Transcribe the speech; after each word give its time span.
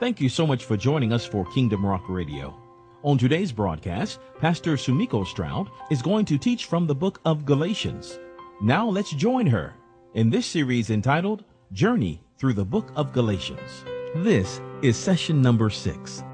Thank 0.00 0.18
you 0.18 0.30
so 0.30 0.46
much 0.46 0.64
for 0.64 0.78
joining 0.78 1.12
us 1.12 1.26
for 1.26 1.44
Kingdom 1.52 1.84
Rock 1.84 2.08
Radio. 2.08 2.58
On 3.02 3.18
today's 3.18 3.52
broadcast, 3.52 4.18
Pastor 4.38 4.78
Sumiko 4.78 5.26
Stroud 5.26 5.68
is 5.90 6.00
going 6.00 6.24
to 6.24 6.38
teach 6.38 6.64
from 6.64 6.86
the 6.86 6.94
book 6.94 7.20
of 7.26 7.44
Galatians. 7.44 8.18
Now 8.62 8.88
let's 8.88 9.10
join 9.10 9.46
her 9.48 9.74
in 10.14 10.30
this 10.30 10.46
series 10.46 10.88
entitled 10.88 11.44
Journey 11.74 12.22
Through 12.38 12.54
the 12.54 12.64
Book 12.64 12.90
of 12.96 13.12
Galatians. 13.12 13.84
This 14.14 14.62
is 14.80 14.96
session 14.96 15.42
number 15.42 15.68
six. 15.68 16.24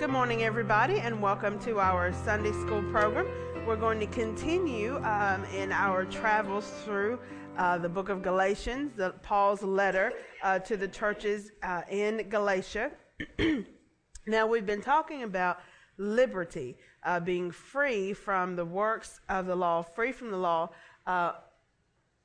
Good 0.00 0.10
morning, 0.10 0.42
everybody, 0.42 0.98
and 0.98 1.22
welcome 1.22 1.60
to 1.60 1.78
our 1.78 2.12
Sunday 2.12 2.50
school 2.50 2.82
program. 2.90 3.28
We're 3.64 3.76
going 3.76 4.00
to 4.00 4.06
continue 4.06 4.96
um, 5.04 5.44
in 5.54 5.70
our 5.70 6.04
travels 6.04 6.68
through 6.84 7.20
uh, 7.58 7.76
the 7.76 7.88
book 7.88 8.08
of 8.08 8.22
Galatians, 8.22 8.92
the, 8.96 9.10
Paul's 9.22 9.62
letter 9.62 10.12
uh, 10.42 10.60
to 10.60 10.76
the 10.76 10.86
churches 10.86 11.50
uh, 11.62 11.82
in 11.90 12.28
Galatia. 12.28 12.92
now, 14.26 14.46
we've 14.46 14.64
been 14.64 14.80
talking 14.80 15.24
about 15.24 15.58
liberty, 15.98 16.78
uh, 17.02 17.18
being 17.18 17.50
free 17.50 18.12
from 18.12 18.54
the 18.54 18.64
works 18.64 19.20
of 19.28 19.46
the 19.46 19.56
law, 19.56 19.82
free 19.82 20.12
from 20.12 20.30
the 20.30 20.36
law. 20.36 20.70
Uh, 21.04 21.32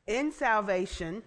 in 0.05 0.31
salvation, 0.31 1.23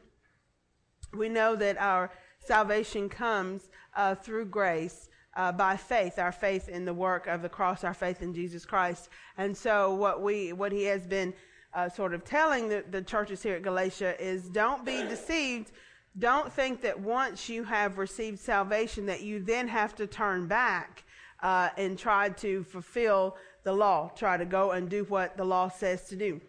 we 1.13 1.29
know 1.29 1.57
that 1.57 1.77
our 1.79 2.13
salvation 2.39 3.09
comes 3.09 3.71
uh, 3.97 4.15
through 4.15 4.47
grace. 4.47 5.09
Uh, 5.35 5.53
by 5.53 5.77
faith, 5.77 6.19
our 6.19 6.33
faith 6.33 6.67
in 6.67 6.87
the 6.87 6.95
work 6.95 7.27
of 7.27 7.43
the 7.43 7.49
cross, 7.51 7.85
our 7.85 7.93
faith 7.93 8.23
in 8.23 8.33
Jesus 8.33 8.65
Christ, 8.65 9.11
and 9.37 9.55
so 9.55 9.95
what 9.95 10.23
we, 10.23 10.55
what 10.55 10.73
he 10.73 10.85
has 10.85 11.07
been 11.07 11.35
uh, 11.77 11.91
sort 11.91 12.15
of 12.15 12.25
telling 12.25 12.69
the, 12.69 12.83
the 12.91 13.03
churches 13.03 13.43
here 13.43 13.55
at 13.55 13.63
Galatia 13.63 14.21
is 14.21 14.49
don't 14.49 14.85
be 14.85 15.03
deceived. 15.03 15.73
Don't 16.19 16.51
think 16.51 16.81
that 16.81 16.99
once 16.99 17.51
you 17.51 17.63
have 17.65 17.99
received 17.99 18.39
salvation 18.39 19.05
that 19.07 19.23
you 19.23 19.41
then 19.41 19.69
have 19.69 19.95
to 19.97 20.07
turn 20.07 20.49
back 20.49 21.05
uh, 21.43 21.69
and 21.77 21.99
try 21.99 22.31
to 22.31 22.65
fulfill 22.65 23.37
the 23.65 23.73
law, 23.73 24.11
try 24.17 24.39
to 24.39 24.47
go 24.47 24.71
and 24.71 24.89
do 24.89 25.05
what 25.05 25.37
the 25.37 25.45
law 25.45 25.69
says 25.69 26.09
to 26.09 26.17
do. 26.17 26.41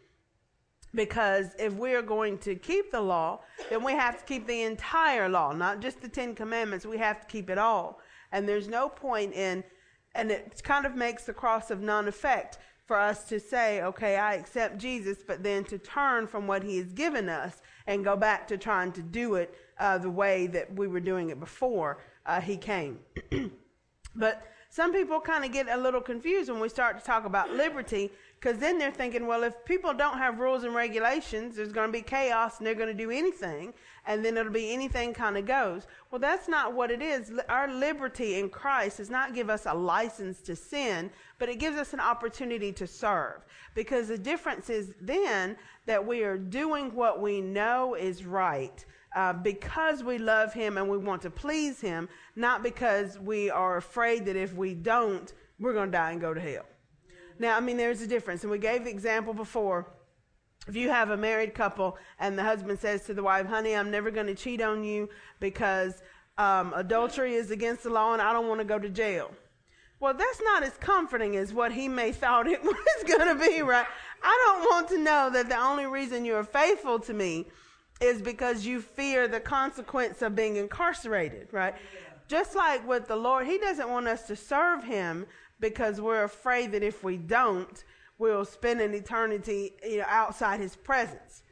Because 0.95 1.47
if 1.59 1.73
we 1.73 1.93
are 1.93 2.01
going 2.01 2.37
to 2.39 2.55
keep 2.55 2.91
the 2.91 3.01
law, 3.01 3.41
then 3.69 3.83
we 3.83 3.91
have 3.91 4.19
to 4.19 4.23
keep 4.23 4.47
the 4.47 4.61
entire 4.63 5.27
law, 5.27 5.51
not 5.51 5.81
just 5.81 6.01
the 6.01 6.07
Ten 6.07 6.33
Commandments. 6.33 6.85
We 6.85 6.97
have 6.99 7.19
to 7.19 7.27
keep 7.27 7.49
it 7.49 7.57
all. 7.57 7.99
And 8.31 8.47
there's 8.47 8.69
no 8.69 8.87
point 8.87 9.33
in, 9.33 9.65
and 10.15 10.31
it 10.31 10.61
kind 10.63 10.85
of 10.85 10.95
makes 10.95 11.25
the 11.25 11.33
cross 11.33 11.69
of 11.69 11.81
non 11.81 12.07
effect 12.07 12.59
for 12.87 12.97
us 12.97 13.25
to 13.25 13.39
say, 13.39 13.81
okay, 13.81 14.15
I 14.15 14.35
accept 14.35 14.77
Jesus, 14.77 15.17
but 15.27 15.43
then 15.43 15.65
to 15.65 15.77
turn 15.77 16.25
from 16.25 16.47
what 16.47 16.63
he 16.63 16.77
has 16.77 16.93
given 16.93 17.27
us 17.27 17.61
and 17.85 18.03
go 18.03 18.15
back 18.15 18.47
to 18.47 18.57
trying 18.57 18.93
to 18.93 19.01
do 19.01 19.35
it 19.35 19.53
uh, 19.77 19.97
the 19.97 20.09
way 20.09 20.47
that 20.47 20.73
we 20.73 20.87
were 20.87 21.01
doing 21.01 21.29
it 21.29 21.39
before 21.39 21.99
uh, 22.25 22.39
he 22.39 22.55
came. 22.55 22.99
but 24.15 24.41
some 24.69 24.93
people 24.93 25.19
kind 25.19 25.43
of 25.43 25.51
get 25.51 25.67
a 25.67 25.77
little 25.77 26.01
confused 26.01 26.49
when 26.49 26.61
we 26.61 26.69
start 26.69 26.97
to 26.97 27.03
talk 27.03 27.25
about 27.25 27.51
liberty 27.51 28.09
because 28.39 28.59
then 28.59 28.77
they're 28.77 28.91
thinking, 28.91 29.25
well, 29.25 29.43
if 29.43 29.65
people 29.65 29.93
don't 29.95 30.19
have 30.19 30.39
rules 30.39 30.63
and 30.63 30.75
regulations, 30.75 31.55
there's 31.55 31.71
going 31.71 31.87
to 31.87 31.91
be 31.91 32.03
chaos 32.03 32.59
and 32.59 32.67
they're 32.67 32.75
going 32.75 32.87
to 32.87 32.93
do 32.93 33.09
anything, 33.09 33.73
and 34.05 34.23
then 34.23 34.37
it'll 34.37 34.51
be 34.51 34.71
anything 34.71 35.11
kind 35.11 35.37
of 35.37 35.45
goes. 35.47 35.87
Well, 36.11 36.19
that's 36.19 36.47
not 36.47 36.73
what 36.73 36.91
it 36.91 37.01
is. 37.01 37.31
Our 37.49 37.67
liberty 37.67 38.35
in 38.35 38.49
Christ 38.49 38.97
does 38.97 39.09
not 39.09 39.33
give 39.33 39.49
us 39.49 39.65
a 39.65 39.73
license 39.73 40.41
to 40.41 40.55
sin, 40.55 41.09
but 41.39 41.49
it 41.49 41.57
gives 41.57 41.77
us 41.77 41.93
an 41.93 41.99
opportunity 41.99 42.71
to 42.73 42.85
serve. 42.85 43.43
Because 43.73 44.07
the 44.07 44.17
difference 44.19 44.69
is 44.69 44.93
then 45.01 45.57
that 45.87 46.05
we 46.05 46.23
are 46.23 46.37
doing 46.37 46.93
what 46.93 47.19
we 47.19 47.41
know 47.41 47.95
is 47.95 48.23
right. 48.23 48.85
Uh, 49.15 49.33
because 49.33 50.03
we 50.03 50.19
love 50.19 50.53
him 50.53 50.77
and 50.77 50.87
we 50.87 50.97
want 50.97 51.23
to 51.23 51.31
please 51.31 51.81
him, 51.81 52.07
not 52.35 52.61
because 52.61 53.17
we 53.17 53.49
are 53.49 53.77
afraid 53.77 54.25
that 54.25 54.35
if 54.35 54.53
we 54.53 54.75
don't, 54.75 55.33
we're 55.59 55.73
going 55.73 55.89
to 55.89 55.97
die 55.97 56.11
and 56.11 56.21
go 56.21 56.35
to 56.35 56.41
hell. 56.41 56.65
Now, 57.39 57.57
I 57.57 57.59
mean, 57.59 57.77
there's 57.77 58.01
a 58.01 58.07
difference. 58.07 58.43
And 58.43 58.51
we 58.51 58.57
gave 58.57 58.83
the 58.83 58.89
example 58.89 59.33
before. 59.33 59.87
If 60.67 60.75
you 60.75 60.89
have 60.89 61.11
a 61.11 61.17
married 61.17 61.53
couple 61.53 61.97
and 62.19 62.37
the 62.37 62.43
husband 62.43 62.79
says 62.79 63.05
to 63.05 63.13
the 63.13 63.23
wife, 63.23 63.45
honey, 63.45 63.75
I'm 63.75 63.89
never 63.89 64.11
going 64.11 64.27
to 64.27 64.35
cheat 64.35 64.61
on 64.61 64.83
you 64.83 65.09
because 65.39 66.01
um, 66.37 66.73
adultery 66.75 67.35
is 67.35 67.51
against 67.51 67.83
the 67.83 67.89
law 67.89 68.13
and 68.13 68.21
I 68.21 68.33
don't 68.33 68.47
want 68.47 68.59
to 68.59 68.65
go 68.65 68.77
to 68.77 68.89
jail. 68.89 69.31
Well, 69.99 70.13
that's 70.13 70.41
not 70.43 70.63
as 70.63 70.73
comforting 70.77 71.37
as 71.37 71.53
what 71.53 71.71
he 71.71 71.87
may 71.87 72.11
thought 72.23 72.47
it 72.47 72.63
was 72.63 73.03
going 73.07 73.37
to 73.37 73.45
be, 73.45 73.61
right? 73.61 73.87
I 74.23 74.43
don't 74.45 74.69
want 74.69 74.89
to 74.89 74.97
know 74.97 75.29
that 75.31 75.49
the 75.49 75.57
only 75.57 75.85
reason 75.85 76.25
you're 76.25 76.43
faithful 76.43 76.99
to 76.99 77.13
me 77.13 77.47
is 78.01 78.21
because 78.21 78.65
you 78.65 78.81
fear 78.81 79.27
the 79.27 79.39
consequence 79.39 80.21
of 80.21 80.35
being 80.35 80.57
incarcerated, 80.57 81.47
right? 81.51 81.73
Just 82.27 82.55
like 82.55 82.87
with 82.87 83.07
the 83.07 83.15
Lord, 83.15 83.47
he 83.47 83.57
doesn't 83.57 83.89
want 83.89 84.07
us 84.07 84.27
to 84.27 84.35
serve 84.35 84.83
him 84.83 85.25
because 85.59 85.99
we're 85.99 86.23
afraid 86.23 86.71
that 86.71 86.83
if 86.83 87.03
we 87.03 87.17
don't, 87.17 87.83
we'll 88.17 88.45
spend 88.45 88.81
an 88.81 88.93
eternity 88.93 89.73
you 89.83 89.97
know, 89.97 90.05
outside 90.07 90.59
his 90.59 90.75
presence. 90.75 91.43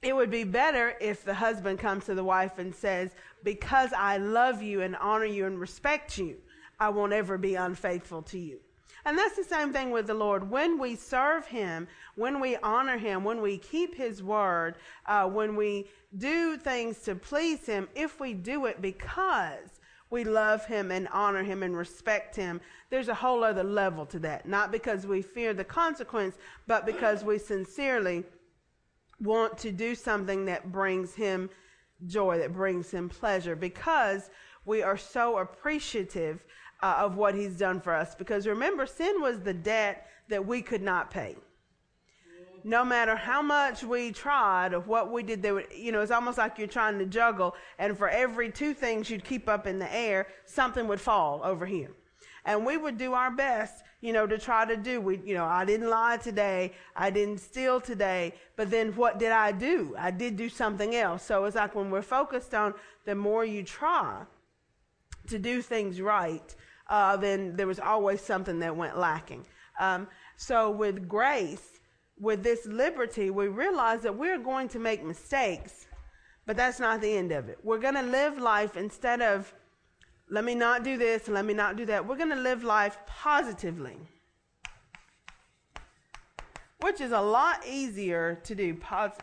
It 0.00 0.14
would 0.14 0.30
be 0.30 0.44
better 0.44 0.94
if 1.00 1.24
the 1.24 1.34
husband 1.34 1.80
comes 1.80 2.04
to 2.06 2.14
the 2.14 2.24
wife 2.24 2.58
and 2.58 2.74
says, 2.74 3.10
Because 3.42 3.92
I 3.92 4.18
love 4.18 4.62
you 4.62 4.82
and 4.82 4.94
honor 4.96 5.24
you 5.24 5.46
and 5.46 5.58
respect 5.58 6.18
you, 6.18 6.36
I 6.78 6.90
won't 6.90 7.12
ever 7.12 7.36
be 7.36 7.56
unfaithful 7.56 8.22
to 8.22 8.38
you. 8.38 8.60
And 9.04 9.16
that's 9.16 9.36
the 9.36 9.44
same 9.44 9.72
thing 9.72 9.90
with 9.90 10.06
the 10.06 10.14
Lord. 10.14 10.50
When 10.50 10.78
we 10.78 10.94
serve 10.94 11.46
Him, 11.46 11.88
when 12.14 12.40
we 12.40 12.56
honor 12.56 12.98
Him, 12.98 13.24
when 13.24 13.40
we 13.40 13.58
keep 13.58 13.94
His 13.94 14.22
word, 14.22 14.76
uh, 15.06 15.26
when 15.28 15.56
we 15.56 15.88
do 16.16 16.56
things 16.56 16.98
to 17.00 17.14
please 17.14 17.64
Him, 17.66 17.88
if 17.94 18.20
we 18.20 18.34
do 18.34 18.66
it 18.66 18.82
because 18.82 19.77
we 20.10 20.24
love 20.24 20.64
him 20.66 20.90
and 20.90 21.08
honor 21.12 21.42
him 21.42 21.62
and 21.62 21.76
respect 21.76 22.34
him. 22.34 22.60
There's 22.90 23.08
a 23.08 23.14
whole 23.14 23.44
other 23.44 23.64
level 23.64 24.06
to 24.06 24.18
that. 24.20 24.46
Not 24.46 24.72
because 24.72 25.06
we 25.06 25.22
fear 25.22 25.52
the 25.52 25.64
consequence, 25.64 26.36
but 26.66 26.86
because 26.86 27.24
we 27.24 27.38
sincerely 27.38 28.24
want 29.20 29.58
to 29.58 29.72
do 29.72 29.94
something 29.94 30.44
that 30.46 30.72
brings 30.72 31.14
him 31.14 31.50
joy, 32.06 32.38
that 32.38 32.54
brings 32.54 32.90
him 32.90 33.08
pleasure, 33.08 33.56
because 33.56 34.30
we 34.64 34.82
are 34.82 34.96
so 34.96 35.38
appreciative 35.38 36.44
uh, 36.82 36.96
of 36.98 37.16
what 37.16 37.34
he's 37.34 37.56
done 37.56 37.80
for 37.80 37.92
us. 37.92 38.14
Because 38.14 38.46
remember, 38.46 38.86
sin 38.86 39.20
was 39.20 39.40
the 39.40 39.54
debt 39.54 40.06
that 40.28 40.46
we 40.46 40.62
could 40.62 40.82
not 40.82 41.10
pay 41.10 41.36
no 42.64 42.84
matter 42.84 43.16
how 43.16 43.42
much 43.42 43.82
we 43.82 44.12
tried 44.12 44.72
or 44.74 44.80
what 44.80 45.10
we 45.12 45.22
did, 45.22 45.42
there 45.42 45.70
you 45.72 45.92
know, 45.92 46.00
it's 46.00 46.10
almost 46.10 46.38
like 46.38 46.58
you're 46.58 46.66
trying 46.66 46.98
to 46.98 47.06
juggle, 47.06 47.54
and 47.78 47.96
for 47.96 48.08
every 48.08 48.50
two 48.50 48.74
things 48.74 49.10
you'd 49.10 49.24
keep 49.24 49.48
up 49.48 49.66
in 49.66 49.78
the 49.78 49.92
air, 49.94 50.26
something 50.44 50.86
would 50.88 51.00
fall 51.00 51.40
over 51.44 51.66
here. 51.66 51.90
And 52.44 52.64
we 52.64 52.76
would 52.76 52.96
do 52.96 53.12
our 53.12 53.30
best, 53.30 53.82
you 54.00 54.12
know, 54.12 54.26
to 54.26 54.38
try 54.38 54.64
to 54.64 54.76
do. 54.76 55.00
We, 55.00 55.20
you 55.24 55.34
know, 55.34 55.44
I 55.44 55.64
didn't 55.64 55.90
lie 55.90 56.16
today, 56.16 56.72
I 56.96 57.10
didn't 57.10 57.38
steal 57.38 57.80
today, 57.80 58.34
but 58.56 58.70
then 58.70 58.94
what 58.96 59.18
did 59.18 59.32
I 59.32 59.52
do? 59.52 59.94
I 59.98 60.10
did 60.10 60.36
do 60.36 60.48
something 60.48 60.94
else. 60.94 61.22
So 61.24 61.44
it's 61.44 61.56
like 61.56 61.74
when 61.74 61.90
we're 61.90 62.02
focused 62.02 62.54
on 62.54 62.74
the 63.04 63.14
more 63.14 63.44
you 63.44 63.62
try 63.62 64.22
to 65.28 65.38
do 65.38 65.60
things 65.60 66.00
right, 66.00 66.54
uh, 66.88 67.16
then 67.16 67.56
there 67.56 67.66
was 67.66 67.80
always 67.80 68.20
something 68.20 68.60
that 68.60 68.74
went 68.74 68.98
lacking. 68.98 69.44
Um, 69.78 70.08
so 70.36 70.70
with 70.70 71.08
grace, 71.08 71.77
with 72.20 72.42
this 72.42 72.66
liberty, 72.66 73.30
we 73.30 73.48
realize 73.48 74.02
that 74.02 74.16
we're 74.16 74.38
going 74.38 74.68
to 74.68 74.78
make 74.78 75.04
mistakes, 75.04 75.86
but 76.46 76.56
that's 76.56 76.80
not 76.80 77.00
the 77.00 77.16
end 77.16 77.32
of 77.32 77.48
it. 77.48 77.58
We're 77.62 77.78
going 77.78 77.94
to 77.94 78.02
live 78.02 78.38
life 78.38 78.76
instead 78.76 79.22
of, 79.22 79.54
let 80.28 80.44
me 80.44 80.54
not 80.54 80.82
do 80.82 80.96
this, 80.96 81.28
let 81.28 81.44
me 81.44 81.54
not 81.54 81.76
do 81.76 81.86
that. 81.86 82.06
We're 82.06 82.16
going 82.16 82.30
to 82.30 82.36
live 82.36 82.64
life 82.64 82.98
positively, 83.06 83.96
which 86.80 87.00
is 87.00 87.12
a 87.12 87.20
lot 87.20 87.64
easier 87.66 88.40
to 88.44 88.54
do. 88.54 88.74
Posit- 88.74 89.22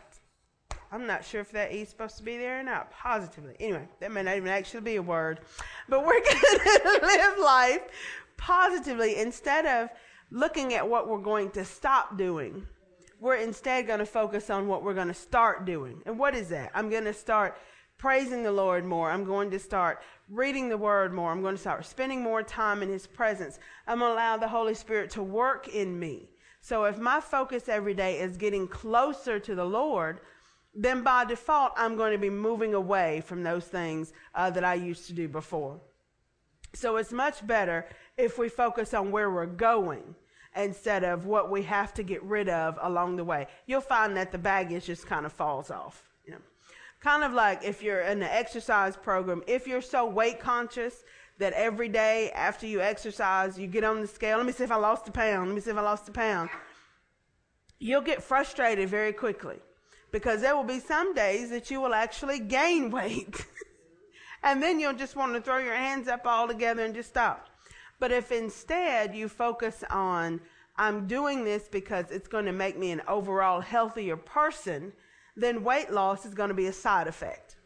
I'm 0.90 1.06
not 1.06 1.24
sure 1.24 1.40
if 1.40 1.50
that 1.52 1.72
E 1.72 1.82
is 1.82 1.88
supposed 1.88 2.16
to 2.18 2.22
be 2.22 2.38
there 2.38 2.60
or 2.60 2.62
not. 2.62 2.90
Positively. 2.90 3.56
Anyway, 3.60 3.88
that 4.00 4.12
may 4.12 4.22
not 4.22 4.36
even 4.36 4.48
actually 4.48 4.80
be 4.80 4.96
a 4.96 5.02
word. 5.02 5.40
But 5.88 6.06
we're 6.06 6.20
going 6.20 6.80
to 6.80 6.98
live 7.02 7.38
life 7.38 7.82
positively 8.36 9.16
instead 9.16 9.66
of 9.66 9.90
looking 10.30 10.74
at 10.74 10.88
what 10.88 11.08
we're 11.08 11.18
going 11.18 11.50
to 11.50 11.64
stop 11.64 12.16
doing 12.16 12.66
we're 13.20 13.36
instead 13.36 13.86
going 13.86 13.98
to 13.98 14.06
focus 14.06 14.50
on 14.50 14.68
what 14.68 14.82
we're 14.82 14.94
going 14.94 15.08
to 15.08 15.14
start 15.14 15.64
doing. 15.64 16.02
And 16.06 16.18
what 16.18 16.34
is 16.34 16.48
that? 16.50 16.70
I'm 16.74 16.90
going 16.90 17.04
to 17.04 17.14
start 17.14 17.58
praising 17.98 18.42
the 18.42 18.52
Lord 18.52 18.84
more. 18.84 19.10
I'm 19.10 19.24
going 19.24 19.50
to 19.50 19.58
start 19.58 20.02
reading 20.28 20.68
the 20.68 20.76
Word 20.76 21.12
more. 21.12 21.30
I'm 21.30 21.42
going 21.42 21.54
to 21.54 21.60
start 21.60 21.86
spending 21.86 22.22
more 22.22 22.42
time 22.42 22.82
in 22.82 22.88
His 22.88 23.06
presence. 23.06 23.58
I'm 23.86 24.00
going 24.00 24.10
to 24.10 24.14
allow 24.14 24.36
the 24.36 24.48
Holy 24.48 24.74
Spirit 24.74 25.10
to 25.12 25.22
work 25.22 25.68
in 25.68 25.98
me. 25.98 26.28
So 26.60 26.84
if 26.84 26.98
my 26.98 27.20
focus 27.20 27.68
every 27.68 27.94
day 27.94 28.18
is 28.18 28.36
getting 28.36 28.68
closer 28.68 29.38
to 29.38 29.54
the 29.54 29.64
Lord, 29.64 30.20
then 30.74 31.02
by 31.02 31.24
default, 31.24 31.72
I'm 31.76 31.96
going 31.96 32.12
to 32.12 32.18
be 32.18 32.28
moving 32.28 32.74
away 32.74 33.22
from 33.22 33.42
those 33.42 33.64
things 33.64 34.12
uh, 34.34 34.50
that 34.50 34.64
I 34.64 34.74
used 34.74 35.06
to 35.06 35.14
do 35.14 35.28
before. 35.28 35.80
So 36.74 36.96
it's 36.96 37.12
much 37.12 37.46
better 37.46 37.86
if 38.18 38.36
we 38.36 38.50
focus 38.50 38.92
on 38.92 39.10
where 39.10 39.30
we're 39.30 39.46
going 39.46 40.14
instead 40.56 41.04
of 41.04 41.26
what 41.26 41.50
we 41.50 41.62
have 41.62 41.92
to 41.94 42.02
get 42.02 42.22
rid 42.22 42.48
of 42.48 42.78
along 42.82 43.16
the 43.16 43.24
way. 43.24 43.46
You'll 43.66 43.80
find 43.80 44.16
that 44.16 44.32
the 44.32 44.38
baggage 44.38 44.86
just 44.86 45.06
kind 45.06 45.26
of 45.26 45.32
falls 45.32 45.70
off. 45.70 46.02
You 46.24 46.32
know? 46.32 46.38
Kind 47.00 47.24
of 47.24 47.32
like 47.32 47.62
if 47.62 47.82
you're 47.82 48.00
in 48.00 48.22
an 48.22 48.28
exercise 48.30 48.96
program, 48.96 49.42
if 49.46 49.66
you're 49.66 49.82
so 49.82 50.06
weight 50.06 50.40
conscious 50.40 51.04
that 51.38 51.52
every 51.52 51.88
day 51.88 52.30
after 52.32 52.66
you 52.66 52.80
exercise, 52.80 53.58
you 53.58 53.66
get 53.66 53.84
on 53.84 54.00
the 54.00 54.06
scale, 54.06 54.38
let 54.38 54.46
me 54.46 54.52
see 54.52 54.64
if 54.64 54.72
I 54.72 54.76
lost 54.76 55.06
a 55.08 55.12
pound, 55.12 55.48
let 55.48 55.54
me 55.54 55.60
see 55.60 55.70
if 55.70 55.76
I 55.76 55.82
lost 55.82 56.08
a 56.08 56.12
pound. 56.12 56.48
You'll 57.78 58.00
get 58.00 58.22
frustrated 58.22 58.88
very 58.88 59.12
quickly 59.12 59.58
because 60.10 60.40
there 60.40 60.56
will 60.56 60.64
be 60.64 60.80
some 60.80 61.12
days 61.12 61.50
that 61.50 61.70
you 61.70 61.80
will 61.80 61.92
actually 61.92 62.38
gain 62.38 62.90
weight. 62.98 63.44
and 64.42 64.62
then 64.62 64.80
you'll 64.80 64.94
just 64.94 65.14
want 65.14 65.34
to 65.34 65.40
throw 65.42 65.58
your 65.58 65.74
hands 65.74 66.08
up 66.08 66.22
all 66.24 66.48
together 66.48 66.82
and 66.84 66.94
just 66.94 67.10
stop. 67.10 67.50
But 67.98 68.12
if 68.12 68.30
instead 68.30 69.14
you 69.14 69.28
focus 69.28 69.82
on, 69.90 70.40
I'm 70.76 71.06
doing 71.06 71.44
this 71.44 71.68
because 71.68 72.10
it's 72.10 72.28
going 72.28 72.44
to 72.44 72.52
make 72.52 72.78
me 72.78 72.90
an 72.90 73.02
overall 73.08 73.60
healthier 73.60 74.16
person, 74.16 74.92
then 75.34 75.64
weight 75.64 75.90
loss 75.90 76.26
is 76.26 76.34
going 76.34 76.48
to 76.48 76.54
be 76.54 76.66
a 76.66 76.72
side 76.72 77.06
effect. 77.06 77.56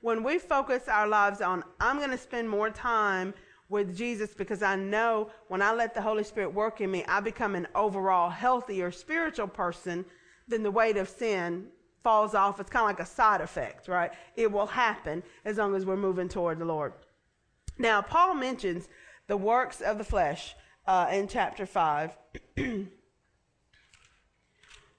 When 0.00 0.22
we 0.22 0.38
focus 0.38 0.86
our 0.88 1.08
lives 1.08 1.40
on, 1.40 1.64
I'm 1.80 1.96
going 1.96 2.10
to 2.10 2.18
spend 2.18 2.48
more 2.48 2.68
time 2.68 3.32
with 3.70 3.96
Jesus 3.96 4.34
because 4.34 4.62
I 4.62 4.76
know 4.76 5.30
when 5.48 5.62
I 5.62 5.72
let 5.72 5.94
the 5.94 6.02
Holy 6.02 6.24
Spirit 6.24 6.52
work 6.52 6.82
in 6.82 6.90
me, 6.90 7.04
I 7.08 7.20
become 7.20 7.54
an 7.54 7.66
overall 7.74 8.28
healthier 8.28 8.90
spiritual 8.90 9.48
person, 9.48 10.04
then 10.46 10.62
the 10.62 10.70
weight 10.70 10.98
of 10.98 11.08
sin 11.08 11.68
falls 12.02 12.34
off. 12.34 12.60
It's 12.60 12.68
kind 12.68 12.82
of 12.82 12.88
like 12.88 13.00
a 13.00 13.10
side 13.10 13.40
effect, 13.40 13.88
right? 13.88 14.12
It 14.36 14.52
will 14.52 14.66
happen 14.66 15.22
as 15.46 15.56
long 15.56 15.74
as 15.74 15.86
we're 15.86 15.96
moving 15.96 16.28
toward 16.28 16.58
the 16.58 16.66
Lord. 16.66 16.92
Now, 17.78 18.02
Paul 18.02 18.34
mentions 18.34 18.88
the 19.26 19.36
works 19.36 19.80
of 19.80 19.98
the 19.98 20.04
flesh 20.04 20.54
uh, 20.86 21.08
in 21.10 21.28
chapter 21.28 21.66
5. 21.66 22.16
and 22.56 22.88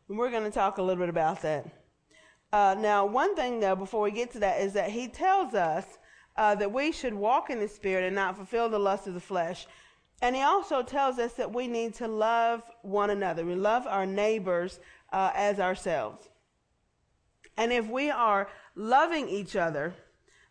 we're 0.07 0.31
going 0.31 0.44
to 0.44 0.51
talk 0.51 0.77
a 0.77 0.81
little 0.81 1.01
bit 1.01 1.10
about 1.10 1.42
that. 1.42 1.68
Uh, 2.51 2.75
now, 2.80 3.06
one 3.06 3.36
thing, 3.36 3.60
though, 3.60 3.75
before 3.75 4.01
we 4.01 4.12
get 4.12 4.31
to 4.31 4.39
that, 4.39 4.62
is 4.62 4.74
that 4.74 4.89
he 4.89 5.07
tells 5.07 5.54
us 5.54 5.86
uh, 6.38 6.56
that 6.56 6.72
we 6.72 6.92
should 6.92 7.13
walk 7.13 7.50
in 7.50 7.60
the 7.60 7.68
Spirit 7.68 8.06
and 8.06 8.16
not 8.16 8.36
fulfill 8.36 8.69
the 8.69 8.80
lust 8.80 9.07
of 9.07 9.13
the 9.13 9.19
flesh. 9.19 9.68
And 10.22 10.36
he 10.36 10.42
also 10.42 10.81
tells 10.81 11.19
us 11.19 11.33
that 11.33 11.54
we 11.54 11.68
need 11.68 11.94
to 11.95 12.07
love 12.07 12.63
one 12.81 13.10
another. 13.10 13.45
We 13.45 13.56
love 13.56 13.86
our 13.88 14.06
neighbors 14.06 14.80
uh, 15.12 15.31
as 15.36 15.60
ourselves. 15.60 16.30
And 17.57 17.72
if 17.72 17.88
we 17.88 18.10
are 18.10 18.50
loving 18.75 19.30
each 19.30 19.56
other, 19.56 19.94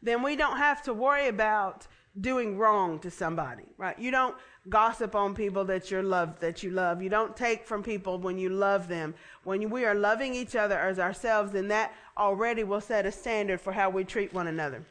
then 0.03 0.23
we 0.23 0.37
don't 0.37 0.59
have 0.59 0.83
to 0.83 0.95
worry 0.95 1.29
about 1.29 1.87
doing 2.21 2.57
wrong 2.57 2.99
to 3.01 3.11
somebody, 3.11 3.65
right? 3.77 3.99
You 3.99 4.11
don't 4.11 4.37
gossip 4.69 5.15
on 5.15 5.35
people 5.35 5.65
that 5.65 5.91
you 5.91 6.03
love, 6.03 6.39
that 6.41 6.63
you 6.63 6.71
love. 6.71 7.03
You 7.03 7.09
don't 7.09 7.37
take 7.37 7.67
from 7.67 7.83
people 7.83 8.19
when 8.19 8.39
you 8.39 8.49
love 8.49 8.89
them. 8.89 9.15
When 9.43 9.69
we 9.71 9.85
are 9.85 9.95
loving 9.95 10.35
each 10.35 10.57
other 10.57 10.79
as 10.79 10.99
ourselves, 10.99 11.53
then 11.53 11.69
that 11.69 11.93
already 12.17 12.65
will 12.65 12.81
set 12.81 13.07
a 13.07 13.13
standard 13.13 13.61
for 13.61 13.73
how 13.73 13.91
we 13.91 14.05
treat 14.05 14.33
one 14.33 14.47
another. 14.47 14.85